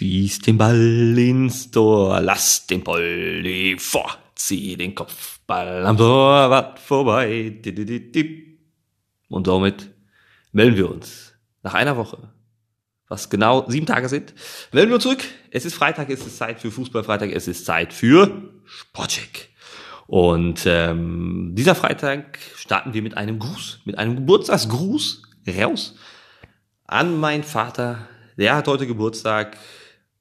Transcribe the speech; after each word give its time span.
Schieß 0.00 0.38
den 0.38 0.56
Ball 0.56 1.18
ins 1.18 1.70
Tor, 1.70 2.22
lass 2.22 2.66
den 2.66 2.82
Polly 2.82 3.76
vor, 3.78 4.16
zieh 4.34 4.74
den 4.74 4.94
Kopfball 4.94 5.84
am 5.84 5.98
Torwart 5.98 6.78
vorbei. 6.78 7.60
Und 9.28 9.46
somit 9.46 9.90
melden 10.52 10.76
wir 10.78 10.90
uns 10.90 11.34
nach 11.62 11.74
einer 11.74 11.98
Woche, 11.98 12.32
was 13.08 13.28
genau 13.28 13.68
sieben 13.68 13.84
Tage 13.84 14.08
sind, 14.08 14.32
melden 14.72 14.88
wir 14.88 14.94
uns 14.94 15.02
zurück. 15.02 15.22
Es 15.50 15.66
ist 15.66 15.74
Freitag, 15.74 16.08
es 16.08 16.26
ist 16.26 16.38
Zeit 16.38 16.60
für 16.60 16.70
Fußballfreitag, 16.70 17.32
es 17.32 17.46
ist 17.46 17.66
Zeit 17.66 17.92
für 17.92 18.54
Sportcheck. 18.64 19.50
Und 20.06 20.62
ähm, 20.64 21.50
dieser 21.52 21.74
Freitag 21.74 22.38
starten 22.56 22.94
wir 22.94 23.02
mit 23.02 23.18
einem 23.18 23.38
Gruß, 23.38 23.80
mit 23.84 23.98
einem 23.98 24.16
Geburtstagsgruß 24.16 25.24
raus 25.58 25.94
an 26.86 27.20
meinen 27.20 27.44
Vater. 27.44 28.08
Der 28.38 28.56
hat 28.56 28.66
heute 28.66 28.86
Geburtstag 28.86 29.58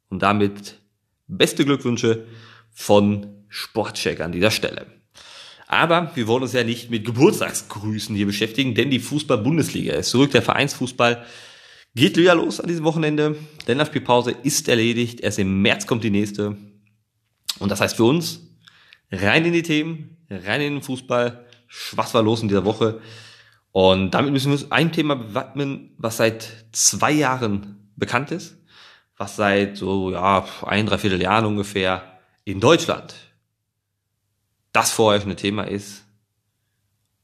und 0.10 0.22
damit 0.22 0.80
beste 1.28 1.66
Glückwünsche 1.66 2.26
von 2.72 3.28
Sportcheck 3.48 4.20
an 4.22 4.32
dieser 4.32 4.52
Stelle. 4.52 4.88
Aber 5.68 6.12
wir 6.16 6.28
wollen 6.28 6.44
uns 6.44 6.54
ja 6.54 6.64
nicht 6.64 6.90
mit 6.90 7.06
Geburtstagsgrüßen 7.06 8.16
hier 8.16 8.26
beschäftigen, 8.26 8.74
denn 8.74 8.90
die 8.90 9.00
Fußball-Bundesliga 9.00 9.94
ist 9.94 10.10
zurück. 10.10 10.32
Der 10.32 10.42
Vereinsfußball 10.42 11.24
geht 11.94 12.18
wieder 12.18 12.34
los 12.34 12.60
an 12.60 12.68
diesem 12.68 12.86
Wochenende. 12.86 13.36
Länderspielpause 13.68 14.32
ist 14.44 14.68
erledigt. 14.68 15.20
Erst 15.22 15.38
im 15.38 15.62
März 15.62 15.86
kommt 15.86 16.04
die 16.04 16.10
nächste. 16.10 16.58
Und 17.60 17.70
das 17.70 17.82
heißt 17.82 17.98
für 17.98 18.06
uns, 18.06 18.48
rein 19.12 19.46
in 19.46 19.54
die 19.54 19.62
Themen, 19.62 20.18
rein 20.30 20.62
in 20.62 20.74
den 20.76 20.82
Fußball. 20.82 21.46
Was 21.92 22.14
war 22.16 22.24
los 22.24 22.42
in 22.42 22.48
dieser 22.48 22.66
Woche? 22.66 23.00
Und 23.72 24.12
damit 24.12 24.34
müssen 24.34 24.48
wir 24.48 24.54
uns 24.54 24.72
ein 24.72 24.92
Thema 24.92 25.16
bewappnen, 25.16 25.92
was 25.98 26.18
seit 26.18 26.66
zwei 26.72 27.12
Jahren 27.12 27.92
bekannt 27.96 28.32
ist, 28.32 28.58
was 29.20 29.36
seit 29.36 29.78
so, 29.78 30.12
ja, 30.12 30.48
ein, 30.66 30.88
dreiviertel 30.88 31.22
Jahren 31.22 31.46
ungefähr 31.46 32.20
in 32.46 32.60
Deutschland 32.60 33.14
das 34.72 34.92
vorherrschende 34.92 35.36
Thema 35.36 35.64
ist. 35.64 36.06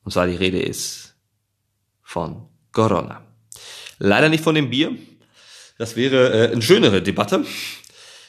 Und 0.04 0.12
zwar 0.12 0.28
die 0.28 0.36
Rede 0.36 0.60
ist 0.60 1.16
von 2.04 2.48
Corona. 2.72 3.24
Leider 3.98 4.30
nicht 4.30 4.44
von 4.44 4.54
dem 4.54 4.70
Bier. 4.70 4.96
Das 5.78 5.96
wäre 5.96 6.50
äh, 6.50 6.52
eine 6.52 6.62
schönere 6.62 7.02
Debatte, 7.02 7.46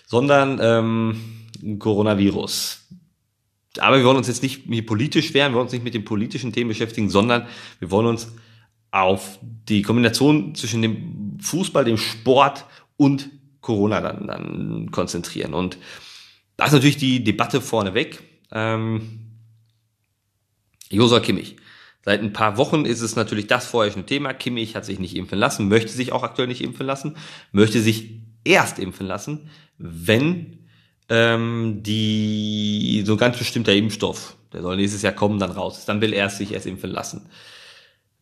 sondern 0.07 0.59
ähm, 0.63 1.79
Coronavirus 1.79 2.87
aber 3.79 3.99
wir 3.99 4.05
wollen 4.05 4.17
uns 4.17 4.29
jetzt 4.29 4.43
nicht 4.43 4.63
hier 4.71 4.87
politisch 4.87 5.35
wehren, 5.35 5.53
wir 5.53 5.57
wollen 5.57 5.67
uns 5.67 5.73
nicht 5.73 5.85
mit 5.85 5.93
den 5.93 6.05
politischen 6.05 6.53
Themen 6.53 6.69
beschäftigen, 6.69 7.11
sondern 7.11 7.47
wir 7.79 7.91
wollen 7.91 8.07
uns 8.07 8.33
auf 8.91 9.39
die 9.43 9.83
Kombination 9.83 10.55
zwischen 10.55 10.81
dem 10.81 11.39
Fußball, 11.41 11.85
dem 11.85 11.99
Sport 11.99 12.65
und 12.97 13.29
Corona 13.67 14.01
dann, 14.01 14.27
dann 14.29 14.91
konzentrieren. 14.93 15.53
Und 15.53 15.77
da 16.57 16.67
ist 16.67 16.73
natürlich 16.73 16.97
die 16.97 17.25
Debatte 17.25 17.61
vorneweg. 17.61 18.23
Ähm, 18.53 19.41
Josua 20.89 21.19
Kimmich. 21.21 21.57
Seit 22.05 22.23
ein 22.23 22.33
paar 22.33 22.57
Wochen 22.57 22.85
ist 22.85 23.01
es 23.01 23.17
natürlich 23.17 23.49
das 23.49 23.67
vorherrschende 23.67 24.07
Thema. 24.07 24.33
Kimmich 24.33 24.77
hat 24.77 24.85
sich 24.85 25.01
nicht 25.01 25.17
impfen 25.17 25.39
lassen, 25.39 25.67
möchte 25.67 25.91
sich 25.91 26.13
auch 26.13 26.23
aktuell 26.23 26.47
nicht 26.47 26.63
impfen 26.63 26.87
lassen, 26.87 27.17
möchte 27.51 27.81
sich 27.81 28.21
erst 28.45 28.79
impfen 28.79 29.09
lassen, 29.09 29.51
wenn 29.79 30.69
ähm, 31.09 31.83
die 31.83 33.03
so 33.05 33.15
ein 33.15 33.19
ganz 33.19 33.39
bestimmter 33.39 33.75
Impfstoff, 33.75 34.37
der 34.53 34.63
soll 34.63 34.77
nächstes 34.77 35.03
Jahr 35.03 35.13
kommen, 35.13 35.41
dann 35.41 35.51
raus 35.51 35.79
ist. 35.79 35.89
Dann 35.89 36.01
will 36.01 36.13
er 36.13 36.31
sich 36.31 36.53
erst 36.53 36.67
impfen 36.67 36.91
lassen. 36.91 37.29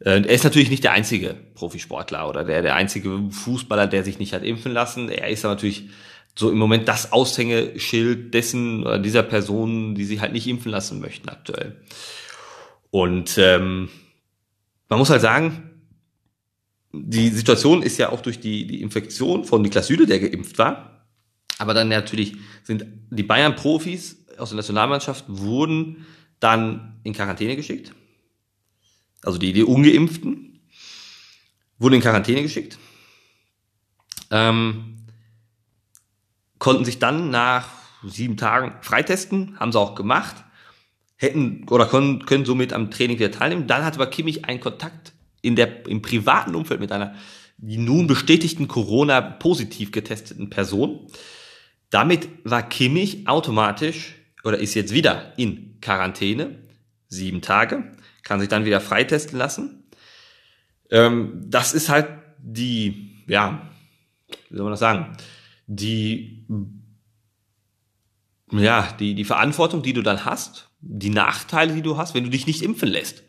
Äh, 0.05 0.21
er 0.21 0.29
ist 0.29 0.45
natürlich 0.45 0.71
nicht 0.71 0.85
der 0.85 0.93
einzige 0.93 1.35
Profisportler 1.55 2.29
oder 2.29 2.45
der, 2.45 2.63
der 2.63 2.77
einzige 2.77 3.31
Fußballer, 3.31 3.87
der 3.87 4.05
sich 4.05 4.19
nicht 4.19 4.35
hat 4.35 4.45
impfen 4.45 4.73
lassen. 4.73 5.09
Er 5.09 5.29
ist 5.29 5.43
natürlich 5.43 5.89
so 6.37 6.51
im 6.51 6.59
Moment 6.59 6.89
das 6.89 7.13
Aushängeschild 7.13 8.35
dessen 8.35 8.83
oder 8.83 8.99
dieser 8.99 9.23
Person, 9.23 9.95
die 9.95 10.05
sich 10.05 10.21
halt 10.21 10.33
nicht 10.33 10.47
impfen 10.47 10.71
lassen 10.71 11.01
möchten 11.01 11.29
aktuell. 11.29 11.81
Und 12.91 13.39
ähm, 13.39 13.89
man 14.89 14.99
muss 14.99 15.11
halt 15.11 15.23
sagen, 15.23 15.71
die 16.93 17.29
Situation 17.29 17.83
ist 17.83 17.99
ja 17.99 18.11
auch 18.11 18.21
durch 18.21 18.39
die, 18.39 18.67
die 18.67 18.83
Infektion 18.83 19.45
von 19.45 19.63
Niklas 19.63 19.89
Süle, 19.89 20.07
der 20.07 20.21
geimpft 20.21 20.59
war, 20.59 21.07
aber 21.59 21.75
dann 21.75 21.89
natürlich 21.89 22.37
sind 22.63 22.85
die 23.11 23.23
Bayern-Profis 23.23 24.27
aus 24.39 24.51
der 24.51 24.57
Nationalmannschaft 24.57 25.25
wurden 25.29 26.05
dann 26.41 27.01
in 27.05 27.13
Quarantäne 27.13 27.57
geschickt. 27.57 27.93
Also 29.25 29.39
die, 29.39 29.53
die 29.53 29.65
Ungeimpften 29.65 30.61
wurden 31.79 31.95
in 31.95 32.01
Quarantäne 32.01 32.43
geschickt. 32.43 32.79
Ähm, 34.31 35.07
konnten 36.59 36.85
sich 36.85 36.99
dann 36.99 37.31
nach 37.31 37.69
sieben 38.03 38.37
Tagen 38.37 38.75
freitesten, 38.83 39.59
haben 39.59 39.73
sie 39.73 39.79
auch 39.79 39.95
gemacht, 39.95 40.37
hätten 41.17 41.67
oder 41.69 41.87
können, 41.87 42.25
können 42.27 42.45
somit 42.45 42.73
am 42.73 42.91
Training 42.91 43.19
wieder 43.19 43.31
teilnehmen. 43.31 43.67
Dann 43.67 43.85
hat 43.85 43.95
aber 43.95 44.07
Kimmich 44.07 44.45
einen 44.45 44.61
Kontakt 44.61 45.13
in 45.43 45.57
der, 45.57 45.87
im 45.87 46.03
privaten 46.03 46.55
Umfeld 46.55 46.81
mit 46.81 46.93
einer 46.93 47.15
nun 47.59 48.07
bestätigten 48.07 48.69
Corona-positiv 48.69 49.93
getesteten 49.93 50.51
Person. 50.51 51.07
Damit 51.91 52.29
war 52.45 52.69
Kimmich 52.69 53.29
automatisch 53.29 54.17
oder 54.43 54.59
ist 54.59 54.75
jetzt 54.75 54.93
wieder 54.93 55.33
in 55.39 55.81
Quarantäne, 55.81 56.59
sieben 57.09 57.41
Tage, 57.41 57.93
kann 58.25 58.41
sich 58.41 58.49
dann 58.49 58.65
wieder 58.65 58.81
freitesten 58.81 59.39
lassen. 59.39 59.85
Ähm, 60.91 61.45
das 61.47 61.75
ist 61.75 61.89
halt 61.89 62.09
die, 62.39 63.25
ja, 63.27 63.71
wie 64.51 64.57
soll 64.57 64.65
man 64.65 64.73
das 64.73 64.81
sagen, 64.81 65.17
die, 65.67 66.47
ja, 68.51 68.95
die, 68.99 69.15
die 69.15 69.25
Verantwortung, 69.25 69.83
die 69.83 69.93
du 69.93 70.03
dann 70.03 70.25
hast, 70.25 70.71
die 70.81 71.11
Nachteile, 71.11 71.75
die 71.75 71.83
du 71.83 71.97
hast, 71.97 72.15
wenn 72.15 72.25
du 72.25 72.31
dich 72.31 72.47
nicht 72.47 72.63
impfen 72.63 72.89
lässt. 72.89 73.23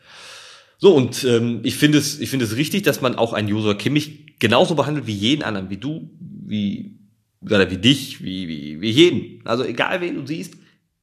So, 0.78 0.94
und 0.94 1.24
ähm, 1.24 1.62
ich 1.64 1.78
finde 1.78 1.98
es, 1.98 2.20
ich 2.20 2.30
finde 2.30 2.46
es 2.46 2.58
richtig, 2.58 2.84
dass 2.84 3.02
man 3.02 3.16
auch 3.16 3.34
einen 3.34 3.52
User 3.52 3.76
Kimmich 3.76 4.38
genauso 4.40 4.76
behandelt 4.76 5.08
wie 5.08 5.14
jeden 5.14 5.44
anderen, 5.44 5.70
wie 5.70 5.78
du, 5.78 6.10
wie 6.20 7.00
oder 7.42 7.70
wie 7.72 7.78
dich, 7.78 8.24
wie, 8.24 8.48
wie, 8.48 8.82
wie 8.82 8.90
jeden. 8.90 9.46
Also 9.46 9.64
egal 9.64 10.02
wen 10.02 10.16
du 10.16 10.26
siehst, 10.26 10.56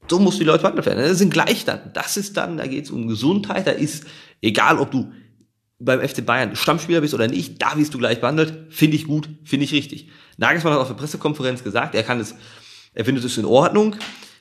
so 0.09 0.19
musst 0.19 0.39
du 0.39 0.45
die 0.45 0.47
Leute 0.47 0.63
behandelt 0.63 0.87
werden. 0.87 0.99
Das 0.99 1.19
sind 1.19 1.33
gleich 1.33 1.65
dann. 1.65 1.91
Das 1.95 2.17
ist 2.17 2.37
dann, 2.37 2.57
da 2.57 2.67
geht 2.67 2.85
es 2.85 2.91
um 2.91 3.09
Gesundheit, 3.09 3.67
da 3.67 3.71
ist, 3.71 4.05
egal 4.41 4.79
ob 4.79 4.91
du 4.91 5.13
beim 5.79 6.07
FC 6.07 6.25
Bayern 6.25 6.55
Stammspieler 6.55 7.01
bist 7.01 7.15
oder 7.15 7.29
nicht, 7.29 7.61
da 7.61 7.77
wirst 7.77 7.95
du 7.95 7.99
gleich 7.99 8.21
behandelt. 8.21 8.73
Finde 8.73 8.97
ich 8.97 9.07
gut, 9.07 9.29
finde 9.45 9.65
ich 9.65 9.73
richtig. 9.73 10.09
Nagelsmann 10.37 10.75
hat 10.75 10.81
auf 10.81 10.89
der 10.89 10.95
Pressekonferenz 10.95 11.65
gesagt, 11.65 11.95
er 11.95 12.03
kann 12.03 12.21
es, 12.21 12.35
er 12.95 13.05
findet 13.05 13.25
es 13.25 13.39
in 13.39 13.45
Ordnung. 13.45 13.97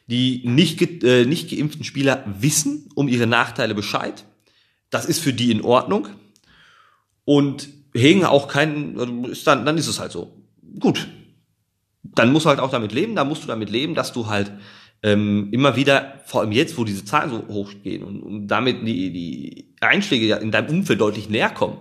Die 0.08 0.42
nicht, 0.46 0.78
ge, 0.78 1.00
äh, 1.04 1.26
nicht 1.26 1.50
geimpften 1.50 1.86
Spieler 1.86 2.26
wissen 2.26 2.90
um 2.96 3.08
ihre 3.08 3.28
Nachteile 3.28 3.74
Bescheid. 3.74 4.26
Das 4.90 5.06
ist 5.06 5.20
für 5.20 5.32
die 5.32 5.52
in 5.52 5.62
Ordnung. 5.62 6.10
Und 7.24 7.70
hegen 7.94 8.26
auch 8.26 8.48
keinen, 8.48 9.24
ist 9.26 9.48
dann, 9.48 9.66
dann 9.66 9.78
ist 9.78 9.88
es 9.88 10.00
halt 10.00 10.12
so. 10.12 10.34
Gut, 10.80 11.08
dann 12.04 12.32
musst 12.32 12.46
du 12.46 12.50
halt 12.50 12.60
auch 12.60 12.72
damit 12.72 12.92
leben, 12.92 13.16
da 13.16 13.24
musst 13.24 13.44
du 13.44 13.48
damit 13.48 13.70
leben, 13.70 13.96
dass 13.96 14.12
du 14.12 14.28
halt 14.28 14.52
ähm, 15.04 15.50
immer 15.52 15.76
wieder, 15.76 16.22
vor 16.26 16.42
allem 16.42 16.52
jetzt, 16.52 16.78
wo 16.78 16.84
diese 16.84 17.06
Zahlen 17.06 17.32
so 17.32 17.48
hoch 17.48 17.72
gehen 17.84 18.04
und, 18.04 18.22
und 18.22 18.48
damit 18.48 18.86
die, 18.86 19.12
die 19.12 19.76
Einschläge 19.80 20.36
in 20.36 20.52
deinem 20.52 20.70
Umfeld 20.70 21.02
deutlich 21.02 21.30
näher 21.30 21.50
kommen, 21.50 21.78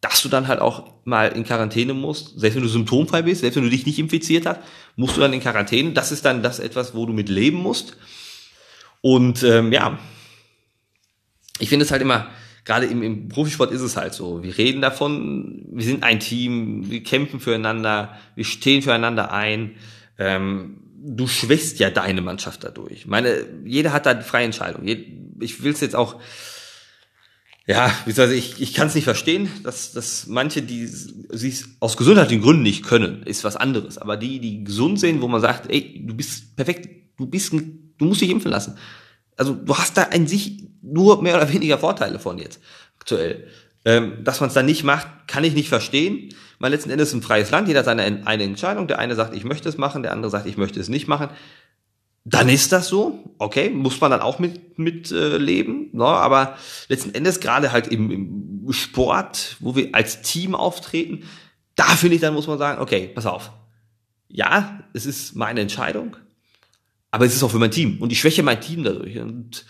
dass 0.00 0.22
du 0.22 0.28
dann 0.28 0.48
halt 0.48 0.60
auch 0.60 0.92
mal 1.04 1.28
in 1.28 1.44
Quarantäne 1.44 1.94
musst, 1.94 2.38
selbst 2.38 2.56
wenn 2.56 2.62
du 2.62 2.68
symptomfrei 2.68 3.22
bist, 3.22 3.40
selbst 3.40 3.56
wenn 3.56 3.64
du 3.64 3.70
dich 3.70 3.86
nicht 3.86 3.98
infiziert 3.98 4.46
hast, 4.46 4.60
musst 4.96 5.16
du 5.16 5.20
dann 5.20 5.32
in 5.32 5.40
Quarantäne. 5.40 5.92
Das 5.92 6.12
ist 6.12 6.24
dann 6.24 6.42
das 6.42 6.58
etwas, 6.58 6.94
wo 6.94 7.06
du 7.06 7.12
mit 7.12 7.28
leben 7.28 7.58
musst. 7.58 7.96
Und 9.00 9.42
ähm, 9.42 9.72
ja, 9.72 9.98
ich 11.58 11.68
finde 11.68 11.84
es 11.84 11.90
halt 11.92 12.02
immer, 12.02 12.28
gerade 12.64 12.86
im, 12.86 13.02
im 13.02 13.28
Profisport 13.28 13.70
ist 13.70 13.80
es 13.80 13.96
halt 13.96 14.14
so. 14.14 14.42
Wir 14.42 14.56
reden 14.58 14.80
davon, 14.80 15.66
wir 15.70 15.84
sind 15.84 16.02
ein 16.02 16.20
Team, 16.20 16.90
wir 16.90 17.02
kämpfen 17.02 17.40
füreinander, 17.40 18.16
wir 18.34 18.44
stehen 18.44 18.82
füreinander 18.82 19.32
ein. 19.32 19.76
Ähm, 20.18 20.78
du 21.04 21.26
schwächst 21.26 21.78
ja 21.80 21.90
deine 21.90 22.22
Mannschaft 22.22 22.64
dadurch. 22.64 23.06
Meine, 23.06 23.46
jeder 23.64 23.92
hat 23.92 24.06
da 24.06 24.14
die 24.14 24.24
freie 24.24 24.44
Entscheidung. 24.44 24.86
Ich 24.86 25.62
will 25.62 25.72
es 25.72 25.80
jetzt 25.80 25.96
auch, 25.96 26.20
ja, 27.66 27.92
wie 28.06 28.12
soll 28.12 28.30
ich, 28.32 28.60
ich 28.60 28.74
kann 28.74 28.86
es 28.88 28.94
nicht 28.94 29.04
verstehen, 29.04 29.48
dass, 29.64 29.92
dass 29.92 30.26
manche, 30.26 30.62
die 30.62 30.86
sie 30.86 31.64
aus 31.80 31.96
gesundheitlichen 31.96 32.42
Gründen 32.42 32.62
nicht 32.62 32.84
können, 32.84 33.22
ist 33.24 33.44
was 33.44 33.56
anderes. 33.56 33.98
Aber 33.98 34.16
die, 34.16 34.38
die 34.38 34.64
gesund 34.64 35.00
sind, 35.00 35.20
wo 35.22 35.28
man 35.28 35.40
sagt, 35.40 35.70
ey, 35.70 36.04
du 36.06 36.14
bist 36.14 36.56
perfekt, 36.56 36.88
du 37.18 37.26
bist, 37.26 37.52
du 37.52 38.04
musst 38.04 38.20
dich 38.20 38.30
impfen 38.30 38.50
lassen. 38.50 38.78
Also 39.36 39.54
du 39.54 39.76
hast 39.76 39.96
da 39.96 40.04
an 40.04 40.26
sich 40.26 40.68
nur 40.82 41.22
mehr 41.22 41.36
oder 41.36 41.52
weniger 41.52 41.78
Vorteile 41.78 42.18
von 42.18 42.38
jetzt 42.38 42.60
aktuell. 42.98 43.48
Ähm, 43.84 44.22
dass 44.22 44.40
man 44.40 44.48
es 44.48 44.54
dann 44.54 44.66
nicht 44.66 44.84
macht, 44.84 45.08
kann 45.26 45.44
ich 45.44 45.54
nicht 45.54 45.68
verstehen. 45.68 46.34
Weil 46.58 46.70
letzten 46.70 46.90
Endes 46.90 47.08
ist 47.08 47.14
ein 47.14 47.22
freies 47.22 47.50
Land, 47.50 47.66
jeder 47.66 47.80
hat 47.80 47.86
seine 47.86 48.22
eine 48.24 48.44
Entscheidung. 48.44 48.86
Der 48.86 48.98
eine 48.98 49.16
sagt, 49.16 49.34
ich 49.34 49.44
möchte 49.44 49.68
es 49.68 49.78
machen, 49.78 50.02
der 50.02 50.12
andere 50.12 50.30
sagt, 50.30 50.46
ich 50.46 50.56
möchte 50.56 50.78
es 50.78 50.88
nicht 50.88 51.08
machen. 51.08 51.28
Dann 52.24 52.48
ist 52.48 52.70
das 52.70 52.86
so, 52.86 53.34
okay, 53.38 53.68
muss 53.70 54.00
man 54.00 54.12
dann 54.12 54.20
auch 54.20 54.38
mit, 54.38 54.78
mit 54.78 55.10
äh, 55.10 55.38
leben. 55.38 55.88
Ne? 55.92 56.04
Aber 56.04 56.56
letzten 56.88 57.12
Endes, 57.14 57.40
gerade 57.40 57.72
halt 57.72 57.88
im, 57.88 58.10
im 58.12 58.72
Sport, 58.72 59.56
wo 59.58 59.74
wir 59.74 59.88
als 59.92 60.22
Team 60.22 60.54
auftreten, 60.54 61.24
da 61.74 61.84
finde 61.96 62.14
ich, 62.14 62.20
dann 62.20 62.34
muss 62.34 62.46
man 62.46 62.58
sagen, 62.58 62.80
okay, 62.80 63.10
pass 63.12 63.26
auf. 63.26 63.50
ja, 64.28 64.84
es 64.94 65.04
ist 65.06 65.34
meine 65.34 65.60
Entscheidung, 65.60 66.16
aber 67.10 67.26
es 67.26 67.34
ist 67.34 67.42
auch 67.42 67.50
für 67.50 67.58
mein 67.58 67.70
Team 67.70 68.00
und 68.00 68.12
ich 68.12 68.20
schwäche 68.20 68.42
mein 68.42 68.60
Team 68.60 68.84
dadurch 68.84 69.18
und 69.18 69.64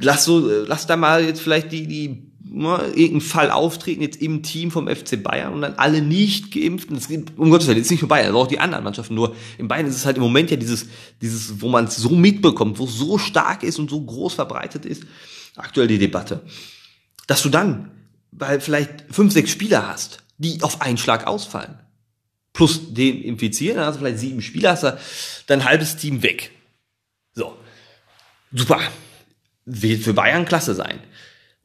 lass 0.00 0.24
so, 0.24 0.40
lass 0.66 0.86
da 0.86 0.96
mal 0.96 1.24
jetzt 1.24 1.40
vielleicht 1.40 1.72
die, 1.72 1.86
die, 1.86 2.30
ne, 2.44 2.78
irgendeinen 2.88 3.20
Fall 3.20 3.50
auftreten 3.50 4.02
jetzt 4.02 4.20
im 4.20 4.42
Team 4.42 4.70
vom 4.70 4.88
FC 4.88 5.22
Bayern 5.22 5.52
und 5.52 5.62
dann 5.62 5.74
alle 5.74 6.02
nicht 6.02 6.52
geimpften, 6.52 6.96
das 6.96 7.08
geht, 7.08 7.38
um 7.38 7.50
Gottes 7.50 7.68
Willen, 7.68 7.78
jetzt 7.78 7.90
nicht 7.90 8.02
nur 8.02 8.08
Bayern, 8.08 8.30
aber 8.30 8.38
auch 8.38 8.46
die 8.46 8.58
anderen 8.58 8.84
Mannschaften, 8.84 9.14
nur 9.14 9.34
in 9.58 9.68
Bayern 9.68 9.86
ist 9.86 9.96
es 9.96 10.06
halt 10.06 10.16
im 10.16 10.22
Moment 10.22 10.50
ja 10.50 10.56
dieses, 10.56 10.86
dieses, 11.20 11.60
wo 11.60 11.68
man 11.68 11.84
es 11.84 11.96
so 11.96 12.10
mitbekommt, 12.10 12.78
wo 12.78 12.84
es 12.84 12.96
so 12.96 13.18
stark 13.18 13.62
ist 13.62 13.78
und 13.78 13.90
so 13.90 14.00
groß 14.00 14.34
verbreitet 14.34 14.84
ist, 14.84 15.04
aktuell 15.56 15.88
die 15.88 15.98
Debatte, 15.98 16.42
dass 17.26 17.42
du 17.42 17.48
dann, 17.48 17.90
weil 18.32 18.60
vielleicht 18.60 19.04
fünf, 19.10 19.32
sechs 19.32 19.50
Spieler 19.50 19.88
hast, 19.88 20.22
die 20.38 20.62
auf 20.62 20.80
einen 20.80 20.98
Schlag 20.98 21.26
ausfallen, 21.26 21.78
plus 22.52 22.92
den 22.94 23.22
infizieren, 23.22 23.76
dann 23.76 23.86
hast 23.86 23.96
du 23.96 24.00
vielleicht 24.00 24.18
sieben 24.18 24.42
Spieler, 24.42 24.72
hast 24.72 24.82
du 24.82 24.98
dein 25.46 25.64
halbes 25.64 25.96
Team 25.96 26.22
weg. 26.22 26.50
So. 27.34 27.56
Super. 28.52 28.80
Wird 29.64 30.02
für 30.02 30.14
Bayern 30.14 30.44
klasse 30.44 30.74
sein. 30.74 31.00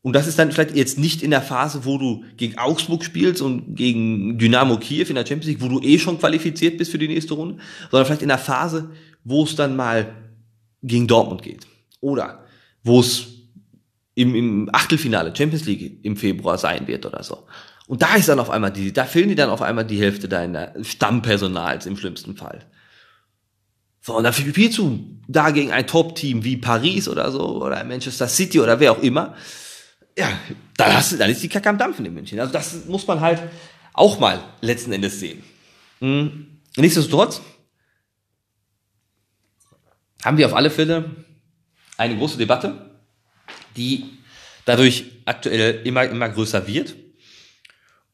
Und 0.02 0.14
das 0.14 0.28
ist 0.28 0.38
dann 0.38 0.52
vielleicht 0.52 0.76
jetzt 0.76 1.00
nicht 1.00 1.24
in 1.24 1.32
der 1.32 1.42
Phase, 1.42 1.84
wo 1.84 1.98
du 1.98 2.24
gegen 2.38 2.60
Augsburg 2.60 3.04
spielst 3.04 3.42
und 3.42 3.76
gegen 3.76 4.38
Dynamo 4.38 4.78
Kiew 4.78 5.08
in 5.10 5.16
der 5.16 5.26
Champions 5.26 5.48
League, 5.48 5.62
wo 5.62 5.68
du 5.68 5.82
eh 5.82 5.98
schon 5.98 6.20
qualifiziert 6.20 6.78
bist 6.78 6.92
für 6.92 7.00
die 7.00 7.08
nächste 7.08 7.34
Runde, 7.34 7.58
sondern 7.90 8.06
vielleicht 8.06 8.22
in 8.22 8.28
der 8.28 8.38
Phase, 8.38 8.92
wo 9.24 9.44
es 9.44 9.56
dann 9.56 9.76
mal 9.76 10.14
gegen 10.84 11.08
Dortmund 11.08 11.42
geht. 11.42 11.66
Oder 12.02 12.46
wo 12.84 13.00
es 13.00 13.26
im, 14.14 14.36
im 14.36 14.70
Achtelfinale 14.72 15.36
Champions 15.36 15.66
League 15.66 16.06
im 16.06 16.18
Februar 16.18 16.60
sein 16.60 16.86
wird 16.88 17.08
oder 17.08 17.24
so. 17.24 17.48
Und 17.88 18.02
da 18.02 18.16
ist 18.16 18.30
dann 18.30 18.40
auf 18.40 18.50
einmal 18.50 18.72
die, 18.72 18.94
da 18.94 19.06
fehlen 19.06 19.30
dir 19.30 19.36
dann 19.36 19.50
auf 19.50 19.62
einmal 19.62 19.86
die 19.86 20.00
Hälfte 20.00 20.28
deiner 20.28 20.74
Stammpersonals 20.84 21.88
im 21.88 21.98
schlimmsten 21.98 22.36
Fall. 22.36 22.66
So, 24.06 24.16
und 24.16 24.24
dann 24.24 24.34
spielst 24.34 24.78
du 24.78 25.20
da 25.28 25.50
gegen 25.50 25.72
ein 25.72 25.88
Top-Team 25.88 26.44
wie 26.44 26.58
Paris 26.58 27.08
oder 27.08 27.32
so, 27.32 27.64
oder 27.64 27.84
Manchester 27.84 28.28
City 28.28 28.60
oder 28.60 28.80
wer 28.80 28.92
auch 28.92 29.02
immer. 29.02 29.36
Ja, 30.16 30.30
dann, 30.78 30.94
hast 30.94 31.12
du, 31.12 31.18
dann 31.18 31.32
ist 31.32 31.42
die 31.42 31.50
Kacke 31.50 31.68
am 31.70 31.80
Dampfen 31.80 32.06
in 32.06 32.14
München. 32.14 32.40
Also 32.40 32.54
das 32.54 32.86
muss 32.86 33.08
man 33.08 33.20
halt 33.20 33.42
auch 33.94 34.20
mal 34.20 34.44
letzten 34.62 34.94
Endes 34.94 35.20
sehen. 35.20 35.44
Mhm. 36.02 36.60
Nichtsdestotrotz 36.78 37.42
haben 40.24 40.38
wir 40.38 40.46
auf 40.46 40.54
alle 40.54 40.70
Fälle 40.70 41.10
eine 41.98 42.16
große 42.16 42.38
Debatte, 42.38 42.92
die 43.76 44.06
dadurch 44.66 45.06
aktuell 45.26 45.82
immer, 45.84 46.04
immer 46.04 46.30
größer 46.30 46.68
wird. 46.68 46.94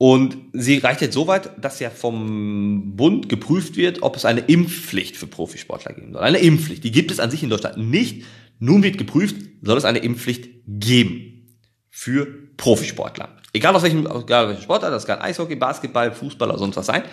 Und 0.02 0.36
sie 0.54 0.80
reicht 0.80 1.02
jetzt 1.02 1.14
so 1.14 1.28
weit, 1.28 1.64
dass 1.64 1.80
ja 1.80 1.92
vom 1.92 2.96
Bund 2.96 3.30
geprüft 3.30 3.76
wird, 3.78 4.02
ob 4.02 4.16
es 4.16 4.26
eine 4.26 4.40
Impfpflicht 4.40 5.16
für 5.16 5.28
Profisportler 5.28 5.94
geben 5.94 6.14
soll. 6.14 6.24
Eine 6.24 6.40
Impfpflicht, 6.40 6.84
die 6.84 6.92
gibt 6.92 7.12
es 7.12 7.20
an 7.20 7.30
sich 7.30 7.44
in 7.44 7.52
Deutschland 7.52 7.78
nicht. 7.78 8.26
Nun 8.58 8.82
wird 8.82 8.98
geprüft, 8.98 9.36
soll 9.62 9.78
es 9.78 9.86
eine 9.86 10.00
Impfpflicht 10.00 10.50
geben 10.66 11.56
für 11.92 12.26
Profisportler. 12.58 13.38
Egal 13.54 13.76
aus 13.76 13.84
welchem, 13.84 14.08
egal 14.08 14.46
aus 14.46 14.50
welchem 14.50 14.64
Sportler, 14.64 14.90
das 14.90 15.06
kann 15.06 15.20
Eishockey, 15.20 15.56
Basketball, 15.56 16.12
Fußball 16.12 16.50
oder 16.50 16.58
sonst 16.58 16.78
was 16.78 16.88
sein, 16.88 17.04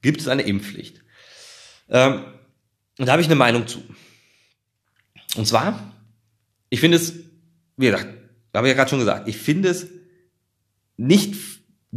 gibt 0.00 0.20
es 0.20 0.28
eine 0.28 0.42
Impfpflicht. 0.42 1.02
Ähm, 1.88 2.26
und 2.96 3.06
da 3.06 3.10
habe 3.10 3.22
ich 3.22 3.26
eine 3.26 3.34
Meinung 3.34 3.66
zu. 3.66 3.82
Und 5.36 5.48
zwar, 5.48 5.96
ich 6.70 6.78
finde 6.78 6.98
es, 6.98 7.12
wie 7.76 7.86
gesagt, 7.86 8.06
habe 8.54 8.68
ich 8.68 8.70
ja 8.70 8.76
gerade 8.76 8.90
schon 8.90 9.00
gesagt, 9.00 9.26
ich 9.26 9.36
finde 9.36 9.70
es 9.70 9.88
nicht 10.96 11.34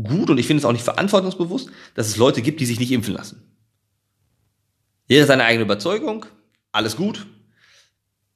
gut 0.03 0.29
und 0.29 0.37
ich 0.37 0.47
finde 0.47 0.59
es 0.59 0.65
auch 0.65 0.71
nicht 0.71 0.83
verantwortungsbewusst, 0.83 1.69
dass 1.95 2.07
es 2.07 2.17
Leute 2.17 2.41
gibt, 2.41 2.59
die 2.59 2.65
sich 2.65 2.79
nicht 2.79 2.91
impfen 2.91 3.13
lassen. 3.13 3.43
Jeder 5.07 5.25
seine 5.25 5.43
eigene 5.43 5.65
Überzeugung, 5.65 6.25
alles 6.71 6.95
gut. 6.95 7.25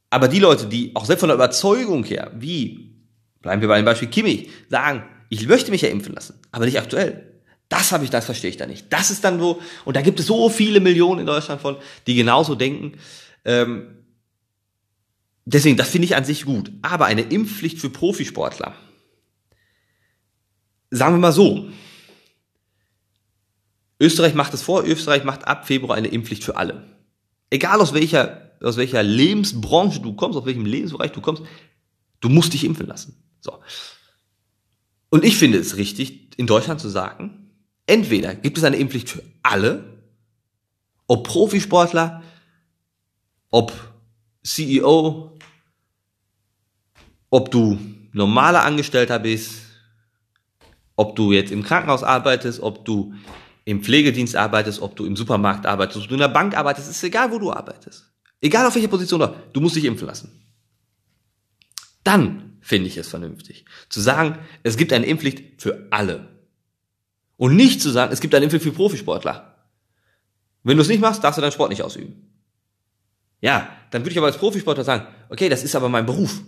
Aber 0.09 0.27
die 0.27 0.39
Leute, 0.39 0.67
die 0.67 0.95
auch 0.95 1.05
selbst 1.05 1.21
von 1.21 1.29
der 1.29 1.35
Überzeugung 1.35 2.03
her, 2.03 2.31
wie, 2.35 2.95
bleiben 3.41 3.61
wir 3.61 3.67
bei 3.67 3.77
dem 3.77 3.85
Beispiel 3.85 4.09
Kimmich, 4.09 4.49
sagen, 4.69 5.03
ich 5.29 5.47
möchte 5.47 5.71
mich 5.71 5.81
ja 5.81 5.89
impfen 5.89 6.13
lassen, 6.13 6.39
aber 6.51 6.65
nicht 6.65 6.79
aktuell. 6.79 7.41
Das 7.69 7.91
habe 7.91 8.03
ich, 8.03 8.11
das 8.11 8.25
verstehe 8.25 8.51
ich 8.51 8.57
da 8.57 8.67
nicht. 8.67 8.91
Das 8.91 9.09
ist 9.09 9.23
dann 9.23 9.39
so, 9.39 9.59
und 9.85 9.95
da 9.95 10.01
gibt 10.01 10.19
es 10.19 10.27
so 10.27 10.49
viele 10.49 10.79
Millionen 10.79 11.21
in 11.21 11.25
Deutschland 11.25 11.61
von, 11.61 11.77
die 12.05 12.13
genauso 12.13 12.53
denken. 12.53 12.99
Ähm, 13.45 14.03
deswegen, 15.45 15.77
das 15.77 15.89
finde 15.89 16.05
ich 16.05 16.15
an 16.15 16.25
sich 16.25 16.45
gut. 16.45 16.71
Aber 16.83 17.05
eine 17.05 17.21
Impfpflicht 17.21 17.79
für 17.79 17.89
Profisportler, 17.89 18.75
Sagen 20.93 21.15
wir 21.15 21.19
mal 21.19 21.31
so. 21.31 21.69
Österreich 23.99 24.35
macht 24.35 24.53
es 24.53 24.61
vor, 24.61 24.85
Österreich 24.85 25.23
macht 25.23 25.47
ab 25.47 25.65
Februar 25.65 25.97
eine 25.97 26.09
Impfpflicht 26.09 26.43
für 26.43 26.55
alle. 26.55 26.83
Egal 27.49 27.81
aus 27.81 27.95
welcher, 27.95 28.51
aus 28.61 28.77
welcher 28.77 29.01
Lebensbranche 29.01 30.01
du 30.01 30.13
kommst, 30.13 30.37
aus 30.37 30.45
welchem 30.45 30.67
Lebensbereich 30.67 31.11
du 31.11 31.19
kommst, 31.19 31.41
du 32.19 32.29
musst 32.29 32.53
dich 32.53 32.63
impfen 32.63 32.85
lassen. 32.85 33.23
So. 33.41 33.59
Und 35.09 35.25
ich 35.25 35.35
finde 35.35 35.57
es 35.57 35.77
richtig, 35.77 36.37
in 36.37 36.45
Deutschland 36.45 36.79
zu 36.79 36.89
sagen, 36.89 37.49
entweder 37.87 38.35
gibt 38.35 38.59
es 38.59 38.63
eine 38.63 38.77
Impfpflicht 38.77 39.09
für 39.09 39.23
alle, 39.41 40.03
ob 41.07 41.25
Profisportler, 41.25 42.21
ob 43.49 43.73
CEO, 44.43 45.39
ob 47.31 47.49
du 47.49 47.79
normaler 48.11 48.63
Angestellter 48.63 49.17
bist, 49.17 49.62
ob 50.95 51.15
du 51.15 51.31
jetzt 51.31 51.51
im 51.51 51.63
Krankenhaus 51.63 52.03
arbeitest, 52.03 52.61
ob 52.61 52.85
du 52.85 53.13
im 53.65 53.83
Pflegedienst 53.83 54.35
arbeitest, 54.35 54.81
ob 54.81 54.95
du 54.95 55.05
im 55.05 55.15
Supermarkt 55.15 55.65
arbeitest, 55.65 56.03
ob 56.03 56.07
du 56.07 56.15
in 56.15 56.19
der 56.19 56.27
Bank 56.27 56.55
arbeitest, 56.55 56.89
ist 56.89 57.03
egal, 57.03 57.31
wo 57.31 57.39
du 57.39 57.51
arbeitest. 57.51 58.11
Egal 58.41 58.65
auf 58.65 58.75
welcher 58.75 58.89
Position 58.89 59.33
du, 59.53 59.61
musst 59.61 59.75
dich 59.75 59.85
impfen 59.85 60.07
lassen. 60.07 60.41
Dann 62.03 62.57
finde 62.59 62.87
ich 62.87 62.97
es 62.97 63.07
vernünftig, 63.07 63.65
zu 63.89 64.01
sagen, 64.01 64.37
es 64.63 64.75
gibt 64.75 64.91
eine 64.91 65.05
Impfpflicht 65.05 65.61
für 65.61 65.87
alle. 65.91 66.27
Und 67.37 67.55
nicht 67.55 67.81
zu 67.81 67.89
sagen, 67.89 68.11
es 68.11 68.19
gibt 68.19 68.35
eine 68.35 68.43
Impfpflicht 68.43 68.65
für 68.65 68.73
Profisportler. 68.73 69.55
Wenn 70.63 70.77
du 70.77 70.83
es 70.83 70.89
nicht 70.89 71.01
machst, 71.01 71.23
darfst 71.23 71.37
du 71.37 71.41
deinen 71.41 71.51
Sport 71.51 71.69
nicht 71.69 71.83
ausüben. 71.83 72.29
Ja, 73.41 73.69
dann 73.91 74.03
würde 74.03 74.11
ich 74.11 74.17
aber 74.17 74.27
als 74.27 74.37
Profisportler 74.37 74.83
sagen, 74.83 75.07
okay, 75.29 75.49
das 75.49 75.63
ist 75.63 75.75
aber 75.75 75.89
mein 75.89 76.05
Beruf. 76.05 76.41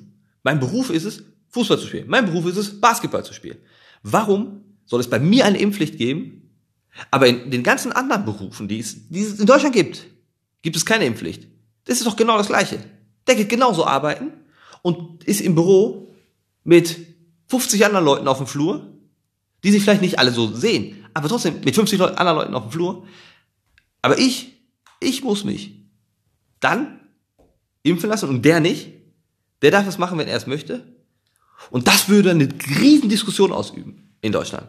Mein 0.43 0.59
Beruf 0.59 0.89
ist 0.89 1.03
es, 1.03 1.23
Fußball 1.49 1.79
zu 1.79 1.87
spielen. 1.87 2.07
Mein 2.07 2.25
Beruf 2.25 2.45
ist 2.45 2.57
es, 2.57 2.79
Basketball 2.79 3.25
zu 3.25 3.33
spielen. 3.33 3.57
Warum 4.07 4.61
soll 4.85 4.99
es 4.99 5.09
bei 5.09 5.17
mir 5.17 5.45
eine 5.45 5.57
Impfpflicht 5.57 5.97
geben, 5.97 6.51
aber 7.09 7.27
in 7.27 7.49
den 7.49 7.63
ganzen 7.63 7.91
anderen 7.91 8.23
Berufen, 8.23 8.67
die 8.67 8.77
es, 8.77 9.09
die 9.09 9.21
es 9.21 9.39
in 9.39 9.47
Deutschland 9.47 9.73
gibt, 9.73 10.05
gibt 10.61 10.75
es 10.75 10.85
keine 10.85 11.05
Impfpflicht? 11.05 11.47
Das 11.85 11.97
ist 11.97 12.05
doch 12.05 12.15
genau 12.15 12.37
das 12.37 12.47
Gleiche. 12.47 12.79
Der 13.25 13.33
geht 13.33 13.49
genauso 13.49 13.83
arbeiten 13.85 14.31
und 14.83 15.23
ist 15.23 15.41
im 15.41 15.55
Büro 15.55 16.13
mit 16.63 16.99
50 17.47 17.83
anderen 17.83 18.05
Leuten 18.05 18.27
auf 18.27 18.37
dem 18.37 18.45
Flur, 18.45 18.93
die 19.63 19.71
sich 19.71 19.81
vielleicht 19.81 20.03
nicht 20.03 20.19
alle 20.19 20.31
so 20.31 20.53
sehen, 20.53 21.03
aber 21.15 21.27
trotzdem 21.27 21.61
mit 21.65 21.73
50 21.73 21.99
anderen 21.99 22.37
Leuten 22.37 22.53
auf 22.53 22.65
dem 22.65 22.71
Flur. 22.71 23.07
Aber 24.03 24.19
ich, 24.19 24.53
ich 24.99 25.23
muss 25.23 25.43
mich 25.43 25.83
dann 26.59 26.99
impfen 27.81 28.09
lassen 28.09 28.29
und 28.29 28.45
der 28.45 28.59
nicht. 28.59 28.91
Der 29.63 29.71
darf 29.71 29.87
es 29.87 29.97
machen, 29.97 30.19
wenn 30.19 30.27
er 30.27 30.37
es 30.37 30.45
möchte. 30.45 30.95
Und 31.71 31.87
das 31.87 32.09
würde 32.09 32.31
eine 32.31 32.49
riesen 32.79 33.09
Diskussion 33.09 33.51
ausüben 33.51 34.04
in 34.25 34.31
Deutschland. 34.31 34.67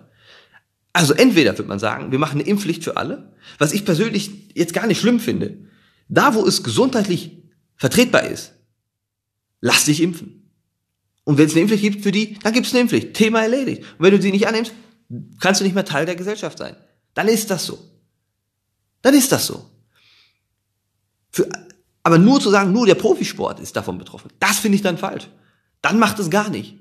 Also 0.93 1.15
entweder 1.15 1.57
wird 1.57 1.69
man 1.69 1.79
sagen, 1.79 2.11
wir 2.11 2.19
machen 2.19 2.41
eine 2.41 2.49
Impfpflicht 2.49 2.85
für 2.85 2.97
alle, 2.97 3.33
was 3.59 3.73
ich 3.73 3.85
persönlich 3.85 4.31
jetzt 4.55 4.73
gar 4.73 4.87
nicht 4.87 5.01
schlimm 5.01 5.21
finde. 5.21 5.59
Da, 6.09 6.35
wo 6.35 6.47
es 6.47 6.63
gesundheitlich 6.63 7.43
vertretbar 7.77 8.25
ist, 8.25 8.55
lass 9.61 9.85
dich 9.85 10.01
impfen. 10.01 10.51
Und 11.25 11.39
wenn 11.39 11.47
es 11.47 11.53
eine 11.53 11.63
Impfpflicht 11.63 11.83
gibt 11.83 12.03
für 12.03 12.13
die, 12.13 12.39
dann 12.43 12.53
gibt 12.53 12.67
es 12.67 12.73
eine 12.73 12.83
Impfpflicht. 12.83 13.15
Thema 13.15 13.43
erledigt. 13.43 13.83
Und 13.99 14.05
wenn 14.05 14.13
du 14.13 14.23
sie 14.23 14.31
nicht 14.31 14.47
annimmst, 14.47 14.73
kannst 15.41 15.61
du 15.61 15.65
nicht 15.65 15.75
mehr 15.75 15.85
Teil 15.85 16.07
der 16.07 16.17
Gesellschaft 16.17 16.59
sein. 16.59 16.77
Dann 17.15 17.29
ist 17.29 17.51
das 17.51 17.67
so. 17.67 17.79
Dann 19.03 19.15
ist 19.15 19.33
das 19.33 19.47
so. 19.47 19.71
Für, 21.31 21.49
aber 22.03 22.19
nur 22.19 22.41
zu 22.41 22.51
sagen, 22.51 22.73
nur 22.73 22.87
der 22.87 22.95
Profisport 22.95 23.61
ist 23.61 23.75
davon 23.77 23.99
betroffen, 23.99 24.31
das 24.39 24.61
finde 24.61 24.77
ich 24.77 24.83
dann 24.83 24.97
falsch. 24.97 25.29
Dann 25.83 25.99
macht 25.99 26.19
es 26.19 26.31
gar 26.31 26.49
nicht. 26.49 26.79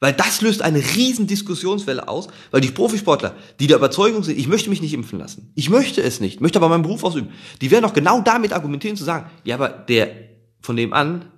Weil 0.00 0.14
das 0.14 0.40
löst 0.40 0.62
eine 0.62 0.78
riesen 0.78 1.26
Diskussionswelle 1.26 2.08
aus, 2.08 2.28
weil 2.50 2.62
die 2.62 2.70
Profisportler, 2.70 3.36
die 3.60 3.66
der 3.66 3.76
Überzeugung 3.76 4.24
sind, 4.24 4.38
ich 4.38 4.48
möchte 4.48 4.70
mich 4.70 4.80
nicht 4.80 4.94
impfen 4.94 5.18
lassen, 5.18 5.52
ich 5.54 5.68
möchte 5.68 6.02
es 6.02 6.20
nicht, 6.20 6.40
möchte 6.40 6.58
aber 6.58 6.70
meinen 6.70 6.82
Beruf 6.82 7.04
ausüben, 7.04 7.30
die 7.60 7.70
werden 7.70 7.84
auch 7.84 7.92
genau 7.92 8.22
damit 8.22 8.54
argumentieren 8.54 8.96
zu 8.96 9.04
sagen, 9.04 9.30
ja, 9.44 9.56
aber 9.56 9.68
der 9.68 10.30
von 10.62 10.76
dem 10.76 10.94
an, 10.94 11.30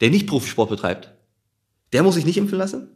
der 0.00 0.10
nicht 0.10 0.26
Profisport 0.26 0.68
betreibt, 0.68 1.12
der 1.92 2.02
muss 2.02 2.16
sich 2.16 2.24
nicht 2.24 2.38
impfen 2.38 2.58
lassen? 2.58 2.88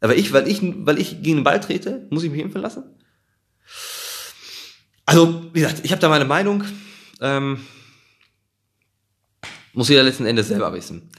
Aber 0.00 0.14
ich, 0.16 0.32
weil 0.32 0.46
ich, 0.46 0.60
weil 0.62 0.98
ich 0.98 1.22
gegen 1.22 1.38
den 1.38 1.44
Ball 1.44 1.60
trete, 1.60 2.06
muss 2.10 2.22
ich 2.22 2.30
mich 2.30 2.40
impfen 2.40 2.60
lassen? 2.60 2.84
Also, 5.06 5.44
wie 5.52 5.60
gesagt, 5.60 5.80
ich 5.84 5.90
habe 5.90 6.00
da 6.00 6.08
meine 6.08 6.24
Meinung. 6.24 6.64
Ähm, 7.20 7.60
muss 9.72 9.88
jeder 9.88 10.02
letzten 10.02 10.24
Endes 10.24 10.48
selber 10.48 10.72
wissen. 10.72 11.10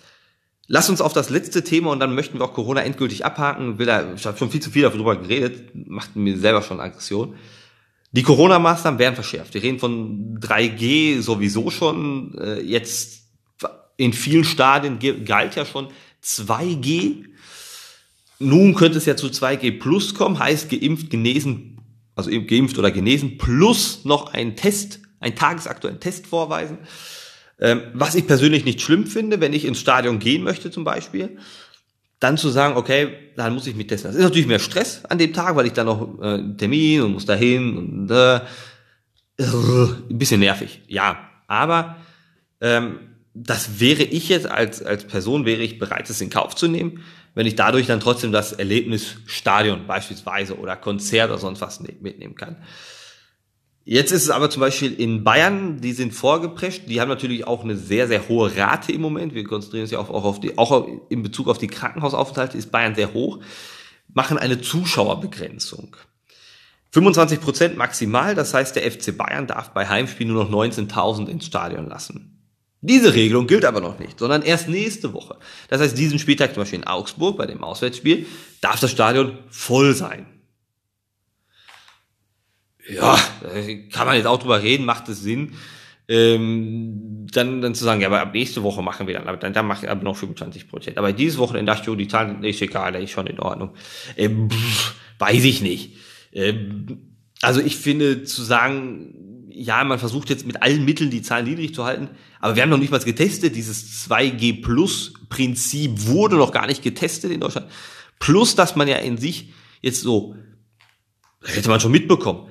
Lass 0.73 0.87
uns 0.87 1.01
auf 1.01 1.11
das 1.11 1.29
letzte 1.29 1.65
Thema 1.65 1.91
und 1.91 1.99
dann 1.99 2.15
möchten 2.15 2.39
wir 2.39 2.45
auch 2.45 2.53
Corona 2.53 2.81
endgültig 2.81 3.25
abhaken. 3.25 3.77
Ich 4.15 4.25
habe 4.25 4.37
schon 4.37 4.49
viel 4.49 4.61
zu 4.61 4.71
viel 4.71 4.83
darüber 4.83 5.17
geredet, 5.17 5.75
macht 5.75 6.15
mir 6.15 6.37
selber 6.37 6.61
schon 6.61 6.79
Aggression. 6.79 7.35
Die 8.13 8.23
Corona-Maßnahmen 8.23 8.97
werden 8.97 9.15
verschärft. 9.15 9.53
Wir 9.53 9.63
reden 9.63 9.79
von 9.79 10.39
3G 10.39 11.19
sowieso 11.19 11.71
schon. 11.71 12.37
Äh, 12.37 12.61
jetzt 12.61 13.25
in 13.97 14.13
vielen 14.13 14.45
Stadien 14.45 14.97
galt 15.25 15.57
ja 15.57 15.65
schon 15.65 15.89
2G. 16.23 17.25
Nun 18.39 18.73
könnte 18.73 18.97
es 18.97 19.05
ja 19.05 19.17
zu 19.17 19.27
2G 19.27 19.77
plus 19.77 20.13
kommen, 20.13 20.39
heißt 20.39 20.69
geimpft, 20.69 21.09
genesen, 21.09 21.81
also 22.15 22.31
geimpft 22.31 22.77
oder 22.79 22.91
genesen, 22.91 23.37
plus 23.37 24.05
noch 24.05 24.33
einen 24.33 24.55
Test, 24.55 25.01
einen 25.19 25.35
tagesaktuellen 25.35 25.99
Test 25.99 26.27
vorweisen. 26.27 26.77
Ähm, 27.61 27.83
was 27.93 28.15
ich 28.15 28.25
persönlich 28.25 28.65
nicht 28.65 28.81
schlimm 28.81 29.05
finde, 29.05 29.39
wenn 29.39 29.53
ich 29.53 29.65
ins 29.65 29.79
Stadion 29.79 30.19
gehen 30.19 30.43
möchte 30.43 30.71
zum 30.71 30.83
Beispiel, 30.83 31.37
dann 32.19 32.37
zu 32.37 32.49
sagen, 32.49 32.75
okay, 32.75 33.09
dann 33.35 33.53
muss 33.53 33.67
ich 33.67 33.75
mich 33.75 33.87
testen. 33.87 34.09
Das 34.09 34.15
ist 34.15 34.23
natürlich 34.23 34.47
mehr 34.47 34.59
Stress 34.59 35.05
an 35.05 35.17
dem 35.17 35.33
Tag, 35.33 35.55
weil 35.55 35.67
ich 35.67 35.73
dann 35.73 35.85
noch 35.85 36.19
äh, 36.21 36.55
Termin 36.57 37.01
und 37.01 37.13
muss 37.13 37.25
dahin 37.25 37.77
und 37.77 38.11
äh, 38.11 38.41
ein 39.39 40.17
bisschen 40.17 40.39
nervig, 40.39 40.81
ja. 40.87 41.17
Aber 41.47 41.97
ähm, 42.61 42.99
das 43.33 43.79
wäre 43.79 44.03
ich 44.03 44.29
jetzt 44.29 44.49
als, 44.49 44.83
als 44.83 45.05
Person, 45.05 45.45
wäre 45.45 45.61
ich 45.61 45.79
bereit, 45.79 46.09
es 46.09 46.21
in 46.21 46.29
Kauf 46.29 46.55
zu 46.55 46.67
nehmen, 46.67 47.03
wenn 47.33 47.47
ich 47.47 47.55
dadurch 47.55 47.87
dann 47.87 47.99
trotzdem 47.99 48.31
das 48.31 48.53
Erlebnis 48.53 49.17
Stadion 49.25 49.87
beispielsweise 49.87 50.57
oder 50.57 50.75
Konzert 50.75 51.29
oder 51.29 51.39
sonst 51.39 51.61
was 51.61 51.79
ne-, 51.79 51.95
mitnehmen 52.01 52.35
kann. 52.35 52.57
Jetzt 53.83 54.11
ist 54.11 54.23
es 54.23 54.29
aber 54.29 54.49
zum 54.49 54.59
Beispiel 54.59 54.93
in 54.93 55.23
Bayern, 55.23 55.81
die 55.81 55.93
sind 55.93 56.13
vorgeprescht, 56.13 56.83
die 56.87 57.01
haben 57.01 57.09
natürlich 57.09 57.47
auch 57.47 57.63
eine 57.63 57.75
sehr, 57.75 58.07
sehr 58.07 58.27
hohe 58.29 58.55
Rate 58.55 58.91
im 58.91 59.01
Moment. 59.01 59.33
Wir 59.33 59.43
konzentrieren 59.43 59.83
uns 59.83 59.91
ja 59.91 59.99
auch, 59.99 60.09
auf 60.09 60.39
die, 60.39 60.57
auch 60.57 60.87
in 61.09 61.23
Bezug 61.23 61.47
auf 61.47 61.57
die 61.57 61.67
Krankenhausaufenthalte 61.67 62.57
ist 62.57 62.71
Bayern 62.71 62.93
sehr 62.93 63.13
hoch, 63.13 63.39
machen 64.13 64.37
eine 64.37 64.61
Zuschauerbegrenzung. 64.61 65.95
25 66.91 67.39
Prozent 67.39 67.77
maximal, 67.77 68.35
das 68.35 68.53
heißt, 68.53 68.75
der 68.75 68.91
FC 68.91 69.17
Bayern 69.17 69.47
darf 69.47 69.69
bei 69.69 69.87
Heimspielen 69.87 70.33
nur 70.33 70.43
noch 70.43 70.51
19.000 70.51 71.27
ins 71.27 71.45
Stadion 71.45 71.87
lassen. 71.87 72.37
Diese 72.81 73.13
Regelung 73.13 73.47
gilt 73.47 73.63
aber 73.63 73.79
noch 73.79 73.99
nicht, 73.99 74.19
sondern 74.19 74.41
erst 74.41 74.67
nächste 74.67 75.13
Woche. 75.13 75.37
Das 75.69 75.81
heißt, 75.81 75.97
diesen 75.97 76.19
Spieltag 76.19 76.53
zum 76.53 76.61
Beispiel 76.61 76.79
in 76.79 76.87
Augsburg 76.87 77.37
bei 77.37 77.45
dem 77.45 77.63
Auswärtsspiel 77.63 78.25
darf 78.59 78.79
das 78.79 78.91
Stadion 78.91 79.37
voll 79.49 79.93
sein. 79.93 80.25
Ja, 82.91 83.17
kann 83.91 84.07
man 84.07 84.15
jetzt 84.15 84.25
auch 84.25 84.39
drüber 84.39 84.61
reden, 84.61 84.85
macht 84.85 85.07
es 85.09 85.21
Sinn. 85.21 85.53
Ähm, 86.07 87.27
dann, 87.31 87.61
dann 87.61 87.73
zu 87.73 87.85
sagen, 87.85 88.01
ja, 88.01 88.07
aber 88.07 88.21
ab 88.21 88.33
nächste 88.33 88.63
Woche 88.63 88.81
machen 88.81 89.07
wir 89.07 89.13
dann, 89.13 89.27
aber 89.27 89.37
dann, 89.37 89.53
dann 89.53 89.65
mache 89.65 89.85
ich 89.85 89.89
aber 89.89 90.03
noch 90.03 90.17
25 90.17 90.67
Prozent. 90.67 90.97
Aber 90.97 91.13
dieses 91.13 91.37
Wochenende 91.37 91.71
dachte 91.71 91.83
ich, 91.83 91.89
oh, 91.89 91.95
die 91.95 92.07
Zahlen 92.07 92.43
ist 92.43 92.61
egal, 92.61 92.95
ist 92.95 93.11
schon 93.11 93.27
in 93.27 93.39
Ordnung. 93.39 93.71
Ähm, 94.17 94.49
pff, 94.49 94.95
weiß 95.19 95.43
ich 95.45 95.61
nicht. 95.61 95.95
Ähm, 96.33 97.15
also 97.41 97.61
ich 97.61 97.77
finde 97.77 98.23
zu 98.23 98.43
sagen, 98.43 99.47
ja, 99.49 99.83
man 99.83 99.99
versucht 99.99 100.29
jetzt 100.29 100.45
mit 100.45 100.61
allen 100.61 100.83
Mitteln 100.83 101.11
die 101.11 101.21
Zahlen 101.21 101.45
niedrig 101.45 101.73
zu 101.73 101.85
halten, 101.85 102.09
aber 102.39 102.55
wir 102.55 102.63
haben 102.63 102.69
noch 102.69 102.77
nicht 102.77 102.91
mal 102.91 102.99
getestet. 102.99 103.55
Dieses 103.55 104.09
2G 104.09 104.61
Plus 104.61 105.13
Prinzip 105.29 106.07
wurde 106.07 106.35
noch 106.35 106.51
gar 106.51 106.67
nicht 106.67 106.83
getestet 106.83 107.31
in 107.31 107.39
Deutschland. 107.39 107.67
Plus, 108.19 108.55
dass 108.55 108.75
man 108.75 108.87
ja 108.87 108.97
in 108.97 109.17
sich 109.17 109.53
jetzt 109.81 110.01
so, 110.01 110.35
hätte 111.43 111.69
man 111.69 111.79
schon 111.79 111.91
mitbekommen, 111.91 112.49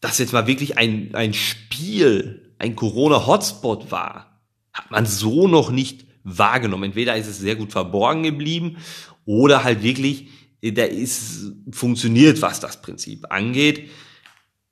dass 0.00 0.18
jetzt 0.18 0.32
mal 0.32 0.46
wirklich 0.46 0.78
ein, 0.78 1.14
ein 1.14 1.34
Spiel, 1.34 2.52
ein 2.58 2.76
Corona-Hotspot 2.76 3.90
war, 3.90 4.40
hat 4.72 4.90
man 4.90 5.06
so 5.06 5.46
noch 5.46 5.70
nicht 5.70 6.06
wahrgenommen. 6.24 6.84
Entweder 6.84 7.16
ist 7.16 7.26
es 7.26 7.38
sehr 7.38 7.56
gut 7.56 7.72
verborgen 7.72 8.22
geblieben 8.22 8.78
oder 9.24 9.64
halt 9.64 9.82
wirklich, 9.82 10.28
da 10.62 10.84
ist, 10.84 11.52
funktioniert, 11.70 12.42
was 12.42 12.60
das 12.60 12.82
Prinzip 12.82 13.26
angeht. 13.30 13.90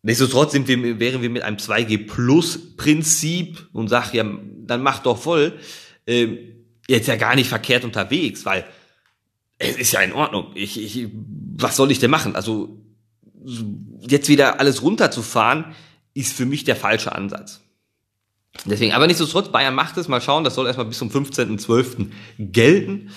Nichtsdestotrotz 0.03 0.53
sind 0.53 0.69
wir, 0.69 1.01
wären 1.01 1.23
wir 1.23 1.31
mit 1.31 1.43
einem 1.43 1.57
2G 1.57 2.07
Plus 2.07 2.77
Prinzip 2.77 3.69
und 3.73 3.89
sag 3.89 4.13
ja, 4.15 4.25
dann 4.25 4.83
mach 4.83 5.01
doch 5.01 5.19
voll, 5.19 5.59
äh, 6.07 6.29
jetzt 6.87 7.09
ja 7.09 7.17
gar 7.17 7.35
nicht 7.35 7.49
verkehrt 7.49 7.85
unterwegs, 7.85 8.45
weil 8.47 8.65
es 9.59 9.77
ist 9.77 9.93
ja 9.93 10.01
in 10.01 10.13
Ordnung. 10.13 10.53
Ich, 10.55 10.81
ich, 10.81 11.09
was 11.13 11.77
soll 11.77 11.91
ich 11.91 11.99
denn 11.99 12.11
machen? 12.11 12.37
Also 12.37 12.81
jetzt 14.00 14.28
wieder 14.28 14.61
alles 14.61 14.83
runterzufahren, 14.83 15.75
ist 16.14 16.33
für 16.33 16.47
mich 16.47 16.64
der 16.64 16.76
falsche 16.76 17.14
Ansatz. 17.14 17.61
Deswegen, 18.64 18.92
aber 18.92 19.07
nichtsdestotrotz, 19.07 19.52
Bayern 19.52 19.75
macht 19.75 19.97
es, 19.99 20.09
mal 20.09 20.21
schauen, 20.21 20.45
das 20.45 20.54
soll 20.54 20.66
erstmal 20.66 20.87
bis 20.87 20.99
zum 20.99 21.11
15.12. 21.11 22.09
gelten. 22.38 23.11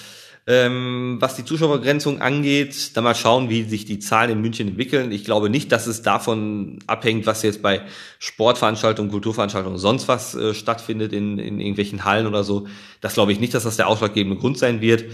Ähm, 0.48 1.18
was 1.20 1.36
die 1.36 1.46
Zuschauerbegrenzung 1.46 2.20
angeht, 2.20 2.98
dann 2.98 3.04
mal 3.04 3.14
schauen, 3.14 3.50
wie 3.50 3.64
sich 3.64 3.86
die 3.86 4.00
Zahlen 4.00 4.32
in 4.32 4.42
München 4.42 4.70
entwickeln. 4.70 5.12
Ich 5.12 5.24
glaube 5.24 5.52
nicht, 5.52 5.72
dass 5.72 5.86
es 5.86 6.02
davon 6.02 6.80
abhängt, 6.88 7.28
was 7.28 7.44
jetzt 7.44 7.62
bei 7.62 7.84
Sportveranstaltungen, 8.18 9.12
Kulturveranstaltungen 9.12 9.78
sonst 9.78 10.08
was 10.08 10.34
äh, 10.34 10.56
stattfindet 10.56 11.14
in, 11.14 11.38
in 11.38 11.60
irgendwelchen 11.60 12.06
Hallen 12.06 12.26
oder 12.26 12.44
so. 12.44 12.68
Das 13.02 13.14
glaube 13.14 13.32
ich 13.32 13.40
nicht, 13.40 13.54
dass 13.54 13.64
das 13.64 13.78
der 13.78 13.88
ausschlaggebende 13.88 14.40
Grund 14.40 14.58
sein 14.58 14.82
wird. 14.82 15.06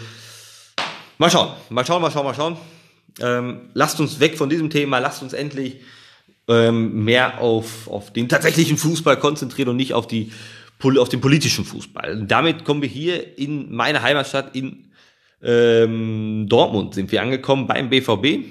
Mal 1.17 1.29
schauen, 1.29 1.49
mal 1.69 1.85
schauen, 1.85 2.01
mal 2.01 2.11
schauen, 2.11 2.25
mal 2.25 2.33
schauen. 2.33 2.57
Ähm, 3.21 3.69
lasst 3.73 3.99
uns 3.99 4.19
weg 4.19 4.37
von 4.37 4.49
diesem 4.49 4.69
Thema, 4.69 4.99
lasst 4.99 5.23
uns 5.23 5.33
endlich 5.33 5.81
ähm, 6.47 7.03
mehr 7.03 7.39
auf, 7.39 7.87
auf 7.87 8.13
den 8.13 8.29
tatsächlichen 8.29 8.77
Fußball 8.77 9.17
konzentrieren 9.17 9.69
und 9.69 9.77
nicht 9.77 9.93
auf 9.93 10.07
die 10.07 10.31
auf 10.79 11.09
den 11.09 11.21
politischen 11.21 11.65
Fußball. 11.65 12.23
Damit 12.27 12.63
kommen 12.63 12.83
wir 12.83 12.89
hier 12.89 13.39
in 13.39 13.73
meine 13.73 14.03
Heimatstadt 14.03 14.55
in 14.55 14.87
ähm, 15.41 16.45
Dortmund 16.47 16.93
sind 16.93 17.11
wir 17.11 17.21
angekommen 17.21 17.67
beim 17.67 17.89
BVB. 17.89 18.45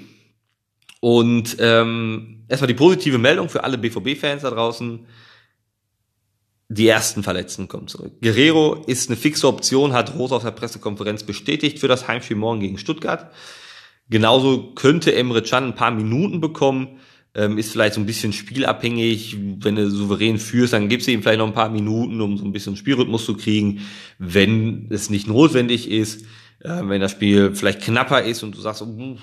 Und 0.99 1.57
ähm, 1.59 2.43
erstmal 2.47 2.67
die 2.67 2.73
positive 2.73 3.17
Meldung 3.17 3.49
für 3.49 3.63
alle 3.63 3.77
BVB-Fans 3.77 4.41
da 4.41 4.49
draußen. 4.49 5.05
Die 6.69 6.87
ersten 6.87 7.23
Verletzten 7.23 7.67
kommen 7.67 7.87
zurück. 7.87 8.13
Guerrero 8.21 8.83
ist 8.87 9.09
eine 9.09 9.15
fixe 9.15 9.47
Option, 9.47 9.93
hat 9.93 10.15
Rose 10.15 10.35
auf 10.35 10.43
der 10.43 10.51
Pressekonferenz 10.51 11.23
bestätigt 11.23 11.79
für 11.79 11.87
das 11.87 12.07
Heimspiel 12.07 12.35
morgen 12.35 12.59
gegen 12.59 12.77
Stuttgart. 12.77 13.31
Genauso 14.09 14.73
könnte 14.73 15.13
Emre 15.13 15.41
Can 15.41 15.65
ein 15.65 15.75
paar 15.75 15.91
Minuten 15.91 16.39
bekommen, 16.39 16.99
ähm, 17.35 17.57
ist 17.57 17.71
vielleicht 17.71 17.93
so 17.93 18.01
ein 18.01 18.05
bisschen 18.05 18.33
spielabhängig. 18.33 19.37
Wenn 19.59 19.75
du 19.75 19.89
souverän 19.89 20.39
führst, 20.39 20.73
dann 20.73 20.89
gibst 20.89 21.07
du 21.07 21.11
ihm 21.11 21.21
vielleicht 21.21 21.39
noch 21.39 21.47
ein 21.47 21.53
paar 21.53 21.69
Minuten, 21.69 22.19
um 22.19 22.37
so 22.37 22.45
ein 22.45 22.51
bisschen 22.51 22.75
Spielrhythmus 22.75 23.25
zu 23.25 23.35
kriegen. 23.35 23.81
Wenn 24.17 24.87
es 24.89 25.09
nicht 25.09 25.27
notwendig 25.27 25.89
ist, 25.89 26.25
äh, 26.61 26.81
wenn 26.83 27.01
das 27.01 27.11
Spiel 27.11 27.53
vielleicht 27.53 27.81
knapper 27.81 28.23
ist 28.23 28.43
und 28.43 28.55
du 28.55 28.61
sagst, 28.61 28.81
oh, 28.81 29.17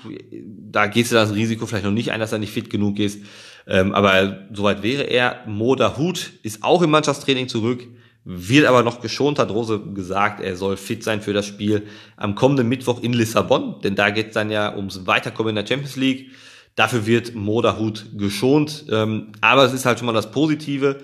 da 0.71 0.87
gehst 0.87 1.11
du 1.11 1.15
das 1.15 1.35
Risiko 1.35 1.65
vielleicht 1.65 1.85
noch 1.85 1.91
nicht 1.91 2.11
ein, 2.11 2.19
dass 2.19 2.31
er 2.31 2.39
nicht 2.39 2.53
fit 2.53 2.69
genug 2.69 2.99
ist. 2.99 3.21
Ähm, 3.67 3.93
aber 3.93 4.47
soweit 4.53 4.83
wäre 4.83 5.03
er. 5.03 5.43
Moda 5.47 5.97
Hut 5.97 6.33
ist 6.43 6.63
auch 6.63 6.81
im 6.81 6.91
Mannschaftstraining 6.91 7.47
zurück, 7.47 7.87
wird 8.25 8.65
aber 8.65 8.81
noch 8.81 9.01
geschont, 9.01 9.37
hat 9.37 9.51
Rose 9.51 9.79
gesagt, 9.93 10.41
er 10.41 10.55
soll 10.55 10.77
fit 10.77 11.03
sein 11.03 11.21
für 11.21 11.31
das 11.31 11.45
Spiel 11.45 11.83
am 12.17 12.33
kommenden 12.33 12.67
Mittwoch 12.67 13.01
in 13.01 13.13
Lissabon, 13.13 13.79
denn 13.83 13.95
da 13.95 14.09
geht 14.09 14.27
es 14.27 14.33
dann 14.33 14.49
ja 14.49 14.75
ums 14.75 15.05
Weiterkommen 15.05 15.51
in 15.51 15.63
der 15.63 15.67
Champions 15.67 15.95
League. 15.95 16.31
Dafür 16.75 17.05
wird 17.05 17.35
Moda 17.35 17.77
Hut 17.77 18.07
geschont. 18.17 18.85
Ähm, 18.91 19.31
aber 19.39 19.63
es 19.63 19.73
ist 19.73 19.85
halt 19.85 19.99
schon 19.99 20.07
mal 20.07 20.11
das 20.11 20.31
Positive. 20.31 21.01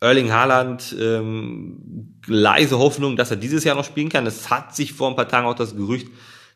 Erling 0.00 0.32
Haaland, 0.32 0.94
ähm, 1.00 2.18
leise 2.26 2.78
Hoffnung, 2.78 3.16
dass 3.16 3.30
er 3.30 3.38
dieses 3.38 3.64
Jahr 3.64 3.74
noch 3.74 3.84
spielen 3.84 4.10
kann. 4.10 4.26
Es 4.26 4.50
hat 4.50 4.76
sich 4.76 4.92
vor 4.92 5.08
ein 5.08 5.16
paar 5.16 5.28
Tagen 5.28 5.46
auch 5.46 5.54
das 5.54 5.76
Gerücht 5.76 6.08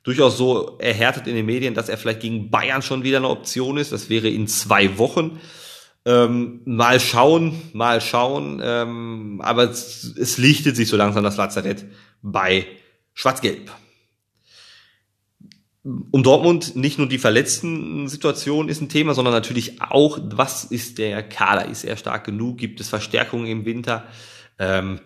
durchaus 0.03 0.37
so 0.37 0.77
erhärtet 0.79 1.27
in 1.27 1.35
den 1.35 1.47
Medien, 1.47 1.75
dass 1.75 1.89
er 1.89 1.97
vielleicht 1.97 2.21
gegen 2.21 2.51
Bayern 2.51 2.83
schon 2.83 3.05
wieder 3.05 3.19
eine 3.19 3.29
Option 3.29 3.79
ist. 3.79 3.93
Das 3.93 4.11
wäre 4.11 4.29
in 4.29 4.49
zwei 4.49 4.99
Wochen. 4.99 5.41
Ähm, 6.09 6.63
mal 6.65 6.99
schauen, 7.01 7.61
mal 7.75 8.01
schauen. 8.01 8.61
Ähm, 8.63 9.41
aber 9.45 9.71
es, 9.71 10.15
es 10.17 10.39
lichtet 10.39 10.75
sich 10.75 10.89
so 10.89 10.97
langsam 10.97 11.23
das 11.23 11.37
Lazarett 11.37 11.85
bei 12.23 12.67
Schwarz-Gelb 13.13 13.71
um 16.11 16.23
Dortmund 16.23 16.77
nicht 16.77 16.99
nur 16.99 17.09
die 17.09 17.19
verletzten 17.19 18.09
Situation 18.09 18.69
ist 18.69 18.81
ein 18.81 18.89
Thema, 18.89 19.15
sondern 19.15 19.33
natürlich 19.33 19.81
auch, 19.81 20.19
was 20.23 20.65
ist 20.65 20.99
der 20.99 21.23
Kader? 21.23 21.67
Ist 21.67 21.85
er 21.85 21.97
stark 21.97 22.25
genug? 22.25 22.59
Gibt 22.59 22.81
es 22.81 22.89
Verstärkungen 22.89 23.47
im 23.47 23.65
Winter? 23.65 24.05
Ähm, 24.59 25.01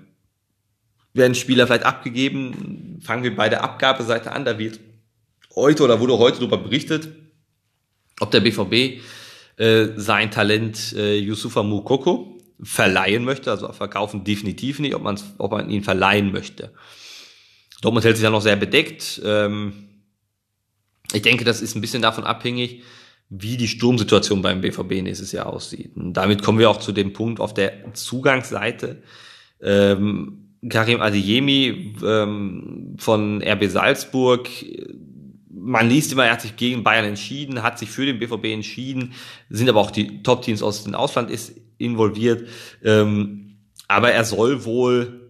werden 1.15 1.35
Spieler 1.35 1.67
vielleicht 1.67 1.85
abgegeben? 1.85 2.99
Fangen 3.03 3.23
wir 3.23 3.37
bei 3.37 3.49
der 3.49 3.63
Abgabeseite 3.63 4.33
an. 4.33 4.45
Da 4.45 4.59
wird 4.59 4.81
heute 5.55 5.85
oder 5.85 6.01
wurde 6.01 6.19
heute 6.19 6.39
darüber 6.39 6.59
berichtet, 6.59 7.09
ob 8.19 8.31
der 8.31 8.41
BVB 8.41 9.03
äh, 9.57 9.89
sein 9.97 10.31
Talent 10.31 10.95
äh, 10.97 11.17
Yusufa 11.17 11.63
Mukoko 11.63 12.39
verleihen 12.63 13.25
möchte, 13.25 13.51
also 13.51 13.73
verkaufen 13.73 14.25
definitiv 14.25 14.79
nicht, 14.79 14.95
ob, 14.95 15.05
ob 15.39 15.53
man 15.53 15.69
ihn 15.69 15.83
verleihen 15.83 16.33
möchte. 16.33 16.73
Dortmund 17.81 18.05
hält 18.05 18.17
sich 18.17 18.25
ja 18.25 18.31
noch 18.31 18.41
sehr 18.41 18.57
bedeckt. 18.57 19.21
Ähm, 19.25 19.89
ich 21.13 21.23
denke, 21.23 21.45
das 21.45 21.61
ist 21.61 21.75
ein 21.75 21.81
bisschen 21.81 22.03
davon 22.03 22.25
abhängig, 22.25 22.83
wie 23.29 23.57
die 23.57 23.69
Sturmsituation 23.69 24.43
beim 24.43 24.61
BVB 24.61 25.03
nächstes 25.03 25.33
Jahr 25.33 25.47
aussieht. 25.47 25.97
Und 25.97 26.13
damit 26.15 26.43
kommen 26.43 26.59
wir 26.59 26.71
auch 26.71 26.79
zu 26.79 26.93
dem 26.93 27.13
Punkt 27.13 27.41
auf 27.41 27.55
der 27.55 27.93
Zugangsseite. 27.95 29.03
Ähm, 29.61 30.57
Karim 30.69 31.01
Adeyemi 31.01 31.97
ähm, 32.05 32.97
von 32.99 33.43
RB 33.43 33.65
Salzburg 33.69 34.49
man 35.65 35.89
liest 35.89 36.13
immer, 36.13 36.27
er 36.27 36.33
hat 36.33 36.43
sich 36.43 36.57
gegen 36.57 36.83
Bayern 36.83 37.05
entschieden, 37.05 37.63
hat 37.63 37.79
sich 37.79 37.91
für 37.91 38.05
den 38.05 38.19
BVB 38.19 38.47
entschieden, 38.47 39.15
sind 39.49 39.69
aber 39.69 39.81
auch 39.81 39.91
die 39.91 40.23
Top-Teams 40.23 40.63
aus 40.63 40.85
dem 40.85 40.95
Ausland 40.95 41.31
ist 41.31 41.55
involviert. 41.79 42.49
Ähm, 42.83 43.59
aber 43.89 44.13
er 44.13 44.25
soll 44.25 44.65
wohl 44.65 45.23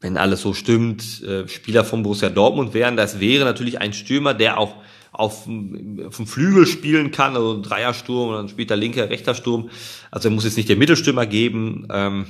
wenn 0.00 0.16
alles 0.16 0.40
so 0.40 0.54
stimmt, 0.54 1.22
äh, 1.22 1.46
Spieler 1.46 1.84
von 1.84 2.02
Borussia 2.02 2.30
Dortmund 2.30 2.72
wären. 2.72 2.96
Das 2.96 3.20
wäre 3.20 3.44
natürlich 3.44 3.80
ein 3.80 3.92
Stürmer, 3.92 4.32
der 4.32 4.58
auch 4.58 4.76
auf, 5.12 5.46
auf 5.46 6.16
dem 6.16 6.26
Flügel 6.26 6.66
spielen 6.66 7.10
kann, 7.10 7.36
also 7.36 7.54
ein 7.54 7.62
Dreiersturm 7.62 8.30
und 8.30 8.34
dann 8.36 8.48
spielt 8.48 8.70
er 8.70 8.76
linker, 8.76 9.10
rechter 9.10 9.34
Sturm. 9.34 9.68
Also 10.10 10.28
er 10.28 10.34
muss 10.34 10.44
jetzt 10.44 10.56
nicht 10.56 10.68
der 10.68 10.76
Mittelstürmer 10.76 11.26
geben. 11.26 11.86
Ähm, 11.92 12.26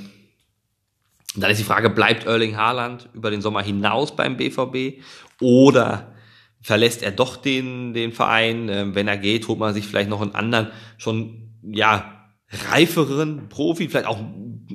dann 1.37 1.51
ist 1.51 1.61
die 1.61 1.65
Frage, 1.65 1.91
bleibt 1.91 2.27
Erling 2.27 2.57
Haaland 2.57 3.09
über 3.15 3.31
den 3.31 3.41
Sommer 3.41 3.63
hinaus 3.63 4.17
beim 4.17 4.37
BVB 4.37 5.01
oder 5.41 6.13
verlässt 6.61 7.03
er 7.03 7.11
doch 7.11 7.37
den, 7.37 7.95
den 7.95 8.13
Verein? 8.13 8.69
Ähm, 8.69 8.95
wenn 8.95 9.09
er 9.09 9.17
geht, 9.17 9.49
holt 9.49 9.59
man 9.59 9.75
sich 9.75 9.87
vielleicht 9.87 10.11
noch 10.11 10.21
einen 10.21 10.35
anderen, 10.35 10.69
schon, 10.99 11.51
ja, 11.63 12.21
reiferen 12.71 13.49
Profi, 13.49 13.89
vielleicht 13.89 14.07
auch, 14.07 14.19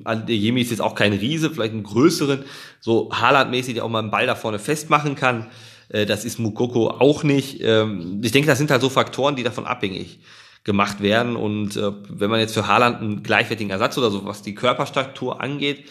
der 0.05 0.35
Jemi 0.35 0.61
ist 0.61 0.71
jetzt 0.71 0.81
auch 0.81 0.95
kein 0.95 1.13
Riese, 1.13 1.49
vielleicht 1.49 1.73
einen 1.73 1.83
größeren, 1.83 2.43
so 2.79 3.11
Haaland-mäßig, 3.11 3.75
der 3.75 3.85
auch 3.85 3.89
mal 3.89 3.99
einen 3.99 4.11
Ball 4.11 4.27
da 4.27 4.35
vorne 4.35 4.59
festmachen 4.59 5.15
kann. 5.15 5.47
Äh, 5.89 6.05
das 6.05 6.25
ist 6.25 6.39
Mukoko 6.39 6.89
auch 6.89 7.23
nicht. 7.23 7.61
Ähm, 7.61 8.21
ich 8.23 8.31
denke, 8.31 8.47
das 8.47 8.57
sind 8.57 8.71
halt 8.71 8.81
so 8.81 8.89
Faktoren, 8.89 9.35
die 9.35 9.43
davon 9.43 9.65
abhängig 9.65 10.19
gemacht 10.63 11.01
werden. 11.01 11.35
Und 11.35 11.77
äh, 11.77 11.91
wenn 12.09 12.29
man 12.29 12.39
jetzt 12.39 12.53
für 12.53 12.67
Haaland 12.67 13.01
einen 13.01 13.23
gleichwertigen 13.23 13.71
Ersatz 13.71 13.97
oder 13.97 14.09
so, 14.09 14.25
was 14.25 14.41
die 14.41 14.55
Körperstruktur 14.55 15.41
angeht, 15.41 15.85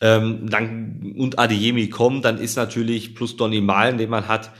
ähm, 0.00 0.48
dann, 0.48 1.14
und 1.16 1.38
Adeyemi 1.38 1.88
kommt, 1.88 2.24
dann 2.24 2.38
ist 2.38 2.56
natürlich 2.56 3.14
plus 3.14 3.36
Donny 3.36 3.60
Malen, 3.60 3.98
den 3.98 4.10
man 4.10 4.28
hat, 4.28 4.50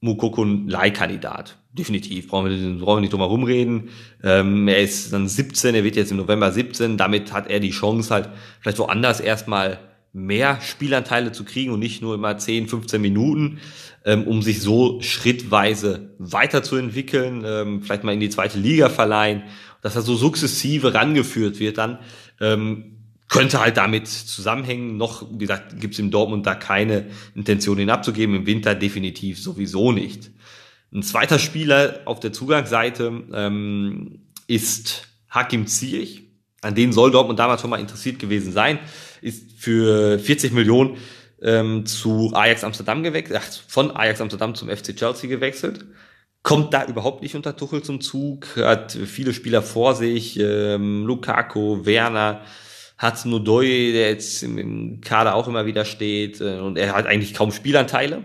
Mukoko 0.00 0.44
ein 0.44 0.68
Leihkandidat. 0.68 1.58
Definitiv, 1.72 2.28
brauchen 2.28 2.50
wir, 2.50 2.78
brauchen 2.84 2.98
wir 2.98 3.00
nicht 3.02 3.12
drum 3.12 3.20
herum 3.20 3.44
reden. 3.44 3.90
Ähm, 4.22 4.68
er 4.68 4.80
ist 4.80 5.12
dann 5.12 5.28
17, 5.28 5.74
er 5.74 5.84
wird 5.84 5.96
jetzt 5.96 6.10
im 6.10 6.16
November 6.16 6.50
17, 6.52 6.96
damit 6.96 7.32
hat 7.32 7.48
er 7.50 7.60
die 7.60 7.70
Chance 7.70 8.12
halt 8.12 8.28
vielleicht 8.60 8.78
woanders 8.78 9.20
erstmal 9.20 9.78
mehr 10.12 10.60
Spielanteile 10.62 11.32
zu 11.32 11.44
kriegen 11.44 11.72
und 11.72 11.80
nicht 11.80 12.00
nur 12.00 12.14
immer 12.14 12.38
10, 12.38 12.68
15 12.68 13.00
Minuten, 13.00 13.58
ähm, 14.06 14.24
um 14.24 14.40
sich 14.40 14.62
so 14.62 15.00
schrittweise 15.02 16.14
weiterzuentwickeln, 16.18 17.44
ähm, 17.46 17.82
vielleicht 17.82 18.02
mal 18.02 18.14
in 18.14 18.20
die 18.20 18.30
zweite 18.30 18.58
Liga 18.58 18.88
verleihen, 18.88 19.42
dass 19.82 19.94
er 19.94 20.02
so 20.02 20.14
sukzessive 20.14 20.94
rangeführt 20.94 21.60
wird 21.60 21.76
dann. 21.76 21.98
Ähm, 22.40 22.95
könnte 23.28 23.60
halt 23.60 23.76
damit 23.76 24.08
zusammenhängen. 24.08 24.96
Noch, 24.96 25.26
wie 25.30 25.38
gesagt, 25.38 25.80
gibt 25.80 25.94
es 25.94 26.00
in 26.00 26.10
Dortmund 26.10 26.46
da 26.46 26.54
keine 26.54 27.06
Intention, 27.34 27.78
ihn 27.78 27.90
abzugeben. 27.90 28.34
Im 28.36 28.46
Winter 28.46 28.74
definitiv 28.74 29.40
sowieso 29.40 29.92
nicht. 29.92 30.30
Ein 30.92 31.02
zweiter 31.02 31.38
Spieler 31.38 32.00
auf 32.04 32.20
der 32.20 32.32
Zugangsseite 32.32 33.24
ähm, 33.32 34.20
ist 34.46 35.08
Hakim 35.28 35.66
Ziyech. 35.66 36.22
An 36.62 36.74
den 36.74 36.92
soll 36.92 37.10
Dortmund 37.10 37.38
damals 37.38 37.60
schon 37.60 37.70
mal 37.70 37.80
interessiert 37.80 38.18
gewesen 38.18 38.52
sein. 38.52 38.78
Ist 39.20 39.52
für 39.58 40.18
40 40.18 40.52
Millionen 40.52 40.96
ähm, 41.42 41.86
zu 41.86 42.32
Ajax 42.34 42.64
Amsterdam 42.64 43.02
gewechselt, 43.02 43.40
ach, 43.42 43.52
von 43.68 43.94
Ajax 43.94 44.20
Amsterdam 44.20 44.54
zum 44.54 44.68
FC 44.68 44.96
Chelsea 44.96 45.28
gewechselt. 45.28 45.84
Kommt 46.42 46.72
da 46.72 46.86
überhaupt 46.86 47.22
nicht 47.22 47.34
unter 47.34 47.56
Tuchel 47.56 47.82
zum 47.82 48.00
Zug, 48.00 48.56
hat 48.56 48.92
viele 48.92 49.34
Spieler 49.34 49.62
vor 49.62 49.94
sich, 49.96 50.38
ähm, 50.38 51.04
Lukaku, 51.04 51.84
Werner, 51.84 52.42
hat 52.98 53.26
Nodoi, 53.26 53.92
der 53.92 54.10
jetzt 54.10 54.42
im 54.42 55.00
Kader 55.00 55.34
auch 55.34 55.48
immer 55.48 55.66
wieder 55.66 55.84
steht, 55.84 56.40
äh, 56.40 56.58
und 56.60 56.78
er 56.78 56.94
hat 56.94 57.06
eigentlich 57.06 57.34
kaum 57.34 57.52
Spielanteile. 57.52 58.22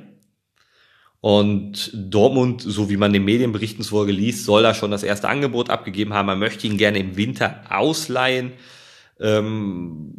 Und 1.20 1.92
Dortmund, 1.94 2.64
so 2.66 2.90
wie 2.90 2.98
man 2.98 3.14
den 3.14 3.24
Medienberichten 3.24 3.84
zufolge 3.84 4.12
liest, 4.12 4.44
soll 4.44 4.64
da 4.64 4.74
schon 4.74 4.90
das 4.90 5.04
erste 5.04 5.30
Angebot 5.30 5.70
abgegeben 5.70 6.14
haben. 6.14 6.26
Man 6.26 6.40
möchte 6.40 6.66
ihn 6.66 6.78
gerne 6.78 6.98
im 6.98 7.16
Winter 7.16 7.62
ausleihen. 7.70 8.54
Ähm, 9.20 10.16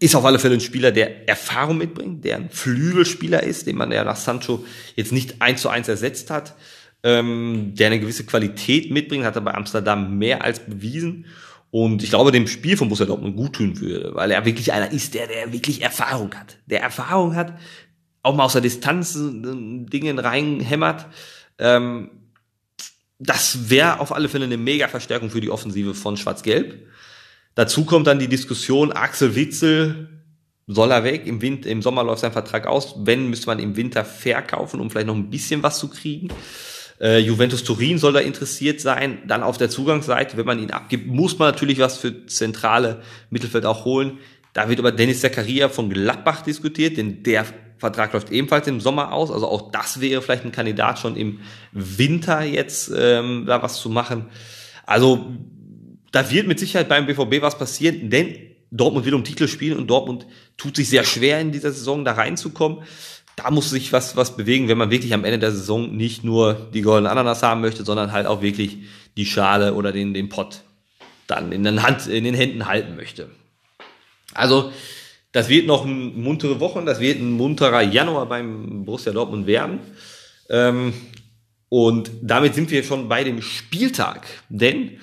ist 0.00 0.14
auf 0.14 0.24
alle 0.26 0.38
Fälle 0.38 0.54
ein 0.54 0.60
Spieler, 0.60 0.92
der 0.92 1.26
Erfahrung 1.30 1.78
mitbringt, 1.78 2.24
der 2.24 2.36
ein 2.36 2.50
Flügelspieler 2.50 3.42
ist, 3.42 3.66
den 3.66 3.76
man 3.76 3.90
ja 3.90 4.04
nach 4.04 4.16
Sancho 4.16 4.66
jetzt 4.96 5.12
nicht 5.12 5.40
eins 5.40 5.62
zu 5.62 5.70
eins 5.70 5.88
ersetzt 5.88 6.30
hat, 6.30 6.54
ähm, 7.02 7.72
der 7.74 7.86
eine 7.86 8.00
gewisse 8.00 8.26
Qualität 8.26 8.90
mitbringt, 8.90 9.24
hat 9.24 9.36
er 9.36 9.40
bei 9.40 9.54
Amsterdam 9.54 10.18
mehr 10.18 10.44
als 10.44 10.58
bewiesen. 10.58 11.24
Und 11.74 12.04
ich 12.04 12.10
glaube, 12.10 12.30
dem 12.30 12.46
Spiel 12.46 12.76
von 12.76 12.86
Borussia 12.86 13.04
Dortmund 13.04 13.36
gut 13.36 13.54
tun 13.54 13.80
würde, 13.80 14.14
weil 14.14 14.30
er 14.30 14.44
wirklich 14.44 14.72
einer 14.72 14.92
ist, 14.92 15.12
der, 15.14 15.26
der 15.26 15.52
wirklich 15.52 15.82
Erfahrung 15.82 16.32
hat. 16.32 16.56
Der 16.66 16.80
Erfahrung 16.80 17.34
hat, 17.34 17.58
auch 18.22 18.36
mal 18.36 18.44
aus 18.44 18.52
der 18.52 18.62
Distanz 18.62 19.16
äh, 19.16 19.20
Dingen 19.20 20.20
reinhämmert. 20.20 21.06
Ähm, 21.58 22.10
das 23.18 23.70
wäre 23.70 23.98
auf 23.98 24.14
alle 24.14 24.28
Fälle 24.28 24.44
eine 24.44 24.56
mega 24.56 24.86
Verstärkung 24.86 25.30
für 25.30 25.40
die 25.40 25.50
Offensive 25.50 25.94
von 25.94 26.16
Schwarz-Gelb. 26.16 26.86
Dazu 27.56 27.84
kommt 27.84 28.06
dann 28.06 28.20
die 28.20 28.28
Diskussion, 28.28 28.92
Axel 28.92 29.34
Witzel 29.34 30.22
soll 30.68 30.92
er 30.92 31.02
weg, 31.02 31.26
im, 31.26 31.42
Winter, 31.42 31.68
im 31.68 31.82
Sommer 31.82 32.04
läuft 32.04 32.20
sein 32.20 32.30
Vertrag 32.30 32.68
aus, 32.68 32.94
wenn, 32.98 33.30
müsste 33.30 33.48
man 33.48 33.58
im 33.58 33.74
Winter 33.74 34.04
verkaufen, 34.04 34.78
um 34.78 34.90
vielleicht 34.90 35.08
noch 35.08 35.16
ein 35.16 35.28
bisschen 35.28 35.64
was 35.64 35.80
zu 35.80 35.88
kriegen. 35.88 36.28
Äh, 37.00 37.18
Juventus 37.18 37.64
Turin 37.64 37.98
soll 37.98 38.12
da 38.12 38.20
interessiert 38.20 38.80
sein. 38.80 39.18
Dann 39.26 39.42
auf 39.42 39.58
der 39.58 39.70
Zugangsseite, 39.70 40.36
wenn 40.36 40.46
man 40.46 40.58
ihn 40.58 40.70
abgibt, 40.70 41.06
muss 41.06 41.38
man 41.38 41.50
natürlich 41.50 41.78
was 41.78 41.98
für 41.98 42.26
zentrale 42.26 43.02
Mittelfeld 43.30 43.66
auch 43.66 43.84
holen. 43.84 44.18
Da 44.52 44.68
wird 44.68 44.78
über 44.78 44.92
Dennis 44.92 45.20
Zakaria 45.20 45.68
von 45.68 45.90
Gladbach 45.90 46.42
diskutiert, 46.42 46.96
denn 46.96 47.22
der 47.24 47.44
Vertrag 47.78 48.12
läuft 48.12 48.30
ebenfalls 48.30 48.66
im 48.68 48.80
Sommer 48.80 49.12
aus. 49.12 49.30
Also 49.30 49.48
auch 49.48 49.72
das 49.72 50.00
wäre 50.00 50.22
vielleicht 50.22 50.44
ein 50.44 50.52
Kandidat 50.52 50.98
schon 50.98 51.16
im 51.16 51.40
Winter 51.72 52.42
jetzt 52.42 52.90
ähm, 52.96 53.44
da 53.46 53.62
was 53.62 53.80
zu 53.80 53.90
machen. 53.90 54.26
Also 54.86 55.34
da 56.12 56.30
wird 56.30 56.46
mit 56.46 56.60
Sicherheit 56.60 56.88
beim 56.88 57.06
BVB 57.06 57.42
was 57.42 57.58
passieren, 57.58 58.08
denn 58.08 58.36
Dortmund 58.70 59.06
will 59.06 59.14
um 59.14 59.24
Titel 59.24 59.48
spielen 59.48 59.78
und 59.78 59.88
Dortmund 59.88 60.26
tut 60.56 60.76
sich 60.76 60.88
sehr 60.88 61.04
schwer 61.04 61.40
in 61.40 61.52
dieser 61.52 61.72
Saison 61.72 62.04
da 62.04 62.12
reinzukommen 62.12 62.84
da 63.36 63.50
muss 63.50 63.70
sich 63.70 63.92
was, 63.92 64.16
was 64.16 64.36
bewegen, 64.36 64.68
wenn 64.68 64.78
man 64.78 64.90
wirklich 64.90 65.12
am 65.12 65.24
Ende 65.24 65.38
der 65.38 65.50
Saison 65.50 65.96
nicht 65.96 66.24
nur 66.24 66.68
die 66.72 66.82
goldene 66.82 67.10
Ananas 67.10 67.42
haben 67.42 67.60
möchte, 67.60 67.84
sondern 67.84 68.12
halt 68.12 68.26
auch 68.26 68.42
wirklich 68.42 68.78
die 69.16 69.26
Schale 69.26 69.74
oder 69.74 69.92
den, 69.92 70.14
den 70.14 70.28
Pott 70.28 70.62
dann 71.26 71.52
in 71.52 71.64
den, 71.64 71.82
Hand, 71.82 72.06
in 72.06 72.24
den 72.24 72.34
Händen 72.34 72.66
halten 72.66 72.96
möchte. 72.96 73.30
Also, 74.34 74.72
das 75.32 75.48
wird 75.48 75.66
noch 75.66 75.84
eine 75.84 75.94
muntere 75.94 76.60
Woche, 76.60 76.84
das 76.84 77.00
wird 77.00 77.18
ein 77.18 77.32
munterer 77.32 77.82
Januar 77.82 78.26
beim 78.26 78.84
Borussia 78.84 79.12
Dortmund 79.12 79.46
werden. 79.46 79.80
Ähm, 80.48 80.92
und 81.68 82.10
damit 82.22 82.54
sind 82.54 82.70
wir 82.70 82.84
schon 82.84 83.08
bei 83.08 83.24
dem 83.24 83.42
Spieltag. 83.42 84.26
Denn 84.48 85.00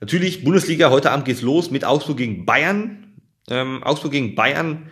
natürlich, 0.00 0.44
Bundesliga, 0.44 0.90
heute 0.90 1.10
Abend 1.10 1.24
geht's 1.24 1.40
los 1.40 1.70
mit 1.70 1.84
Augsburg 1.84 2.18
gegen 2.18 2.44
Bayern. 2.44 3.14
Ähm, 3.48 3.82
Augsburg 3.82 4.12
gegen 4.12 4.34
Bayern 4.34 4.90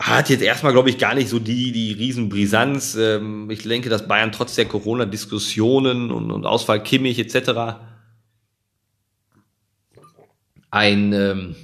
hat 0.00 0.28
jetzt 0.28 0.42
erstmal, 0.42 0.72
glaube 0.72 0.90
ich, 0.90 0.98
gar 0.98 1.14
nicht 1.14 1.28
so 1.28 1.38
die, 1.38 1.72
die 1.72 1.92
Riesenbrisanz. 1.92 2.96
Ähm, 2.96 3.50
ich 3.50 3.62
denke, 3.62 3.88
dass 3.88 4.06
Bayern 4.06 4.32
trotz 4.32 4.54
der 4.54 4.66
Corona-Diskussionen 4.66 6.10
und, 6.10 6.30
und 6.30 6.44
Ausfall 6.44 6.82
Kimmich 6.82 7.18
etc. 7.18 7.78
ein 10.70 11.12
ähm, 11.12 11.56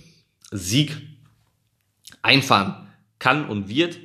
Sieg 0.51 0.97
einfahren 2.23 2.89
kann 3.19 3.49
und 3.49 3.69
wird. 3.69 3.99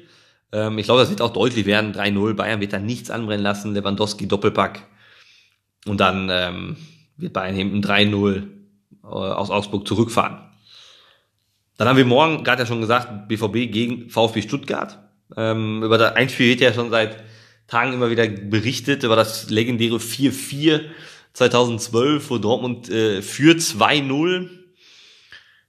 Ähm, 0.52 0.78
ich 0.78 0.86
glaube, 0.86 1.02
das 1.02 1.10
wird 1.10 1.22
auch 1.22 1.32
deutlich 1.32 1.66
werden. 1.66 1.94
3-0. 1.94 2.34
Bayern 2.34 2.60
wird 2.60 2.74
da 2.74 2.80
nichts 2.80 3.10
anbrennen 3.10 3.44
lassen. 3.44 3.74
Lewandowski 3.74 4.28
Doppelpack. 4.28 4.86
Und 5.86 6.02
dann 6.02 6.28
ähm, 6.30 6.78
wird 7.16 7.32
Bayern 7.32 7.56
hinten 7.56 7.82
3-0 7.82 8.44
äh, 9.04 9.08
aus 9.08 9.50
Augsburg 9.50 9.88
zurückfahren. 9.88 10.40
Dann 11.78 11.88
haben 11.88 11.98
wir 11.98 12.06
morgen, 12.06 12.44
gerade 12.44 12.63
ja 12.63 12.66
schon 12.66 12.82
gesagt, 12.82 13.28
BVB 13.28 13.72
gegen 13.72 14.10
VfB 14.10 14.42
Stuttgart. 14.42 15.00
Ähm, 15.36 15.84
über 15.84 15.98
das 15.98 16.16
Einspiel 16.16 16.50
wird 16.50 16.62
ja 16.62 16.74
schon 16.74 16.90
seit 16.90 17.24
Tagen 17.68 17.94
immer 17.94 18.10
wieder 18.10 18.28
berichtet, 18.28 19.04
über 19.04 19.16
das 19.16 19.50
legendäre 19.50 19.98
4-4 19.98 20.82
2012, 21.34 22.30
wo 22.32 22.38
Dortmund 22.40 22.90
äh, 22.90 23.22
führt 23.22 23.60
2-0. 23.60 24.50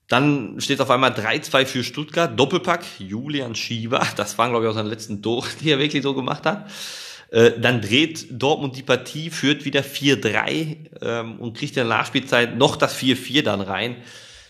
Dann 0.09 0.59
steht 0.61 0.81
auf 0.81 0.91
einmal 0.91 1.11
3-2 1.11 1.67
für 1.67 1.85
Stuttgart, 1.85 2.39
Doppelpack, 2.39 2.83
Julian 2.99 3.55
Schieber, 3.55 4.07
das 4.17 4.39
waren 4.39 4.51
glaube 4.51 4.65
ich 4.65 4.71
auch 4.71 4.75
seine 4.75 4.89
letzten 4.89 5.21
Tore, 5.21 5.47
die 5.61 5.71
er 5.71 5.79
wirklich 5.79 6.03
so 6.03 6.15
gemacht 6.15 6.47
hat. 6.47 6.71
Äh, 7.31 7.61
dann 7.61 7.83
dreht 7.83 8.27
Dortmund 8.31 8.77
die 8.77 8.83
Partie, 8.83 9.29
führt 9.29 9.67
wieder 9.67 9.83
4-3 9.83 10.77
ähm, 11.03 11.39
und 11.39 11.55
kriegt 11.55 11.77
in 11.77 11.87
der 11.87 11.97
Nachspielzeit 11.97 12.57
noch 12.57 12.77
das 12.77 12.99
4-4 12.99 13.43
dann 13.43 13.61
rein. 13.61 13.97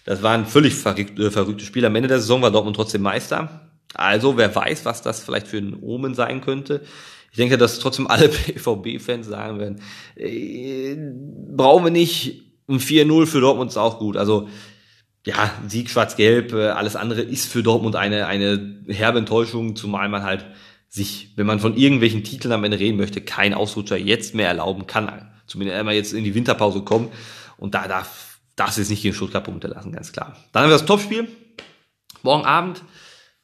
Das 0.09 0.23
war 0.23 0.33
ein 0.33 0.47
völlig 0.47 0.75
verrückt, 0.75 1.19
äh, 1.19 1.31
verrücktes 1.31 1.67
Spiel. 1.67 1.85
Am 1.85 1.95
Ende 1.95 2.09
der 2.09 2.19
Saison 2.19 2.41
war 2.41 2.51
Dortmund 2.51 2.75
trotzdem 2.75 3.03
Meister. 3.03 3.69
Also 3.93 4.39
wer 4.39 4.55
weiß, 4.55 4.87
was 4.87 5.03
das 5.03 5.23
vielleicht 5.23 5.47
für 5.47 5.59
ein 5.59 5.77
Omen 5.83 6.15
sein 6.15 6.41
könnte. 6.41 6.81
Ich 7.31 7.37
denke, 7.37 7.59
dass 7.59 7.79
trotzdem 7.79 8.07
alle 8.07 8.29
BVB-Fans 8.55 9.27
sagen 9.27 9.59
werden, 9.59 9.83
äh, 10.17 10.97
brauchen 11.55 11.85
wir 11.85 11.91
nicht. 11.91 12.43
Ein 12.69 12.79
4-0 12.79 13.27
für 13.27 13.43
Dortmund 13.43 13.71
ist 13.71 13.77
auch 13.77 13.99
gut. 13.99 14.17
Also 14.17 14.49
ja, 15.27 15.51
Sieg 15.67 15.91
schwarz-gelb, 15.91 16.55
äh, 16.55 16.69
alles 16.69 16.97
andere 16.97 17.21
ist 17.21 17.45
für 17.45 17.63
Dortmund 17.63 17.95
eine, 17.95 18.27
eine 18.29 18.79
herbe 18.89 19.19
Enttäuschung, 19.19 19.77
zumal 19.77 20.09
man 20.09 20.23
halt 20.23 20.47
sich, 20.89 21.35
wenn 21.37 21.45
man 21.45 21.61
von 21.61 21.77
irgendwelchen 21.77 22.25
Titeln 22.25 22.53
am 22.53 22.65
Ende 22.65 22.79
reden 22.79 22.97
möchte, 22.97 23.21
kein 23.21 23.53
Ausrutscher 23.53 23.99
jetzt 23.99 24.35
mehr 24.35 24.49
erlauben 24.49 24.87
kann. 24.87 25.31
Zumindest 25.47 25.79
einmal 25.79 25.97
jetzt 25.97 26.15
in 26.15 26.25
die 26.25 26.35
Winterpause 26.35 26.81
kommen. 26.81 27.11
Und 27.59 27.75
da 27.75 27.87
darf, 27.89 28.28
darf 28.59 28.77
es 28.77 28.91
nicht 28.91 29.03
gegen 29.03 29.15
Stuttgart 29.15 29.45
Punkte 29.45 29.69
lassen, 29.69 29.93
ganz 29.93 30.13
klar. 30.13 30.37
Dann 30.53 30.65
haben 30.65 30.71
wir 30.71 30.79
das 30.79 30.87
Topspiel. 30.87 31.29
Morgen 32.23 32.45
Abend 32.45 32.83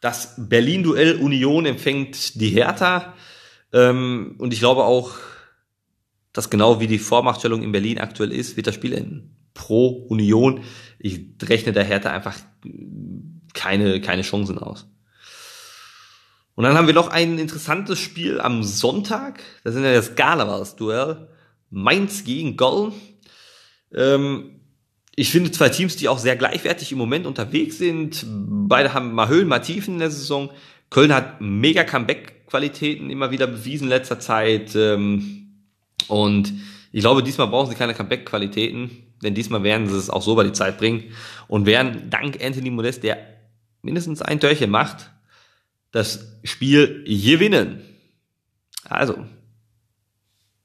das 0.05 0.35
Berlin-Duell 0.37 1.17
Union 1.17 1.65
empfängt 1.65 2.39
die 2.39 2.51
Hertha. 2.51 3.15
Ähm, 3.73 4.35
und 4.37 4.53
ich 4.53 4.59
glaube 4.59 4.85
auch, 4.85 5.13
dass 6.35 6.51
genau 6.51 6.79
wie 6.79 6.87
die 6.87 6.99
Vormachtstellung 6.99 7.63
in 7.63 7.73
Berlin 7.73 7.99
aktuell 7.99 8.31
ist, 8.31 8.59
wird 8.59 8.67
das 8.67 8.75
Spiel 8.75 8.93
enden. 8.93 9.35
Pro 9.55 9.89
Union. 9.89 10.63
Ich 10.99 11.23
rechne 11.43 11.73
der 11.73 11.85
Hertha 11.85 12.11
einfach 12.11 12.37
keine, 13.55 14.03
keine 14.03 14.21
Chancen 14.21 14.59
aus. 14.59 14.87
Und 16.55 16.65
dann 16.65 16.77
haben 16.77 16.87
wir 16.87 16.93
noch 16.93 17.09
ein 17.09 17.39
interessantes 17.39 17.99
Spiel 17.99 18.43
am 18.43 18.63
Sonntag. 18.63 19.43
Das 19.65 19.75
ist 19.75 19.83
ja 19.83 19.95
das 19.95 20.17
Karnevals-Duell. 20.17 21.29
Mainz 21.71 22.25
gegen 22.25 22.59
Goll. 22.59 22.93
Ähm, 23.95 24.61
ich 25.17 25.31
finde 25.31 25.51
zwei 25.51 25.69
Teams, 25.69 25.97
die 25.97 26.09
auch 26.09 26.19
sehr 26.19 26.37
gleichwertig 26.37 26.91
im 26.93 26.99
Moment 26.99 27.27
unterwegs 27.27 27.79
sind. 27.79 28.25
Beide 28.27 28.95
haben 28.95 29.13
mal 29.13 29.29
Höhen, 29.29 29.47
mal 29.47 29.61
Tiefen 29.61 29.95
in 29.95 30.01
der 30.01 30.11
Saison. 30.11 30.51
Köln 30.91 31.15
hat 31.15 31.41
mega 31.41 31.85
Comeback-Qualitäten 31.85 33.11
immer 33.11 33.31
wieder 33.31 33.47
bewiesen 33.47 33.85
in 33.85 33.91
letzter 33.91 34.19
Zeit. 34.19 34.75
Ähm, 34.75 35.63
und 36.09 36.53
ich 36.93 37.01
glaube, 37.01 37.23
diesmal 37.23 37.47
brauchen 37.47 37.71
sie 37.71 37.77
keine 37.77 37.95
Comeback-Qualitäten, 37.95 38.91
denn 39.23 39.35
diesmal 39.35 39.63
werden 39.63 39.89
sie 39.89 39.97
es 39.97 40.11
auch 40.11 40.23
so 40.23 40.35
bei 40.35 40.45
die 40.45 40.53
Zeit 40.53 40.79
bringen 40.79 41.05
und 41.49 41.67
werden 41.67 42.11
dank 42.11 42.43
Anthony 42.43 42.71
Modest, 42.71 43.03
der 43.03 43.19
mindestens 43.83 44.23
ein 44.23 44.41
Törchen 44.41 44.71
macht, 44.71 45.11
das 45.93 46.39
Spiel 46.43 47.05
gewinnen. 47.05 47.83
Also, 48.85 49.27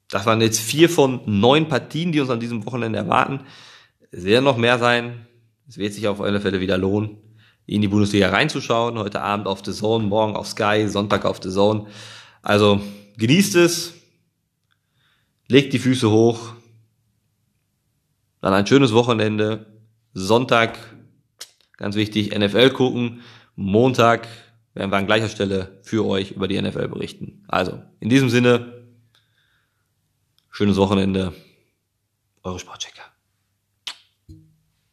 das 0.10 0.26
waren 0.26 0.42
jetzt 0.42 0.60
vier 0.60 0.90
von 0.90 1.22
neun 1.26 1.68
Partien, 1.68 2.12
die 2.12 2.20
uns 2.20 2.30
an 2.30 2.40
diesem 2.40 2.66
Wochenende 2.66 2.98
erwarten. 2.98 3.42
Es 4.12 4.24
werden 4.24 4.46
noch 4.46 4.58
mehr 4.58 4.80
sein. 4.80 5.28
Es 5.68 5.78
wird 5.78 5.94
sich 5.94 6.08
auf 6.08 6.20
alle 6.20 6.42
Fälle 6.42 6.60
wieder 6.60 6.78
lohnen, 6.78 7.18
in 7.68 7.82
die 7.82 7.88
Bundesliga 7.88 8.30
reinzuschauen. 8.30 8.98
Heute 8.98 9.22
Abend 9.22 9.48
auf 9.48 9.64
The 9.64 9.72
Zone, 9.72 10.06
morgen 10.06 10.36
auf 10.36 10.48
Sky, 10.48 10.88
Sonntag 10.88 11.26
auf 11.26 11.40
The 11.42 11.52
Zone. 11.52 11.88
Also 12.42 12.82
genießt 13.18 13.56
es, 13.56 13.94
legt 15.48 15.74
die 15.74 15.80
Füße 15.80 16.10
hoch. 16.10 16.54
Dann 18.42 18.54
ein 18.54 18.66
schönes 18.66 18.94
Wochenende. 18.94 19.68
Sonntag, 20.14 20.80
ganz 21.78 21.96
wichtig, 21.96 22.36
NFL 22.36 22.72
gucken. 22.72 23.22
Montag 23.56 24.28
werden 24.74 24.92
wir 24.92 24.98
an 24.98 25.06
gleicher 25.06 25.30
Stelle 25.30 25.80
für 25.84 26.06
euch 26.06 26.32
über 26.32 26.48
die 26.48 26.60
NFL 26.60 26.88
berichten. 26.88 27.44
Also, 27.48 27.84
in 28.00 28.10
diesem 28.10 28.30
Sinne, 28.30 28.88
schönes 30.50 30.78
Wochenende, 30.78 31.34
eure 32.42 32.60
Sportchecker. 32.60 33.09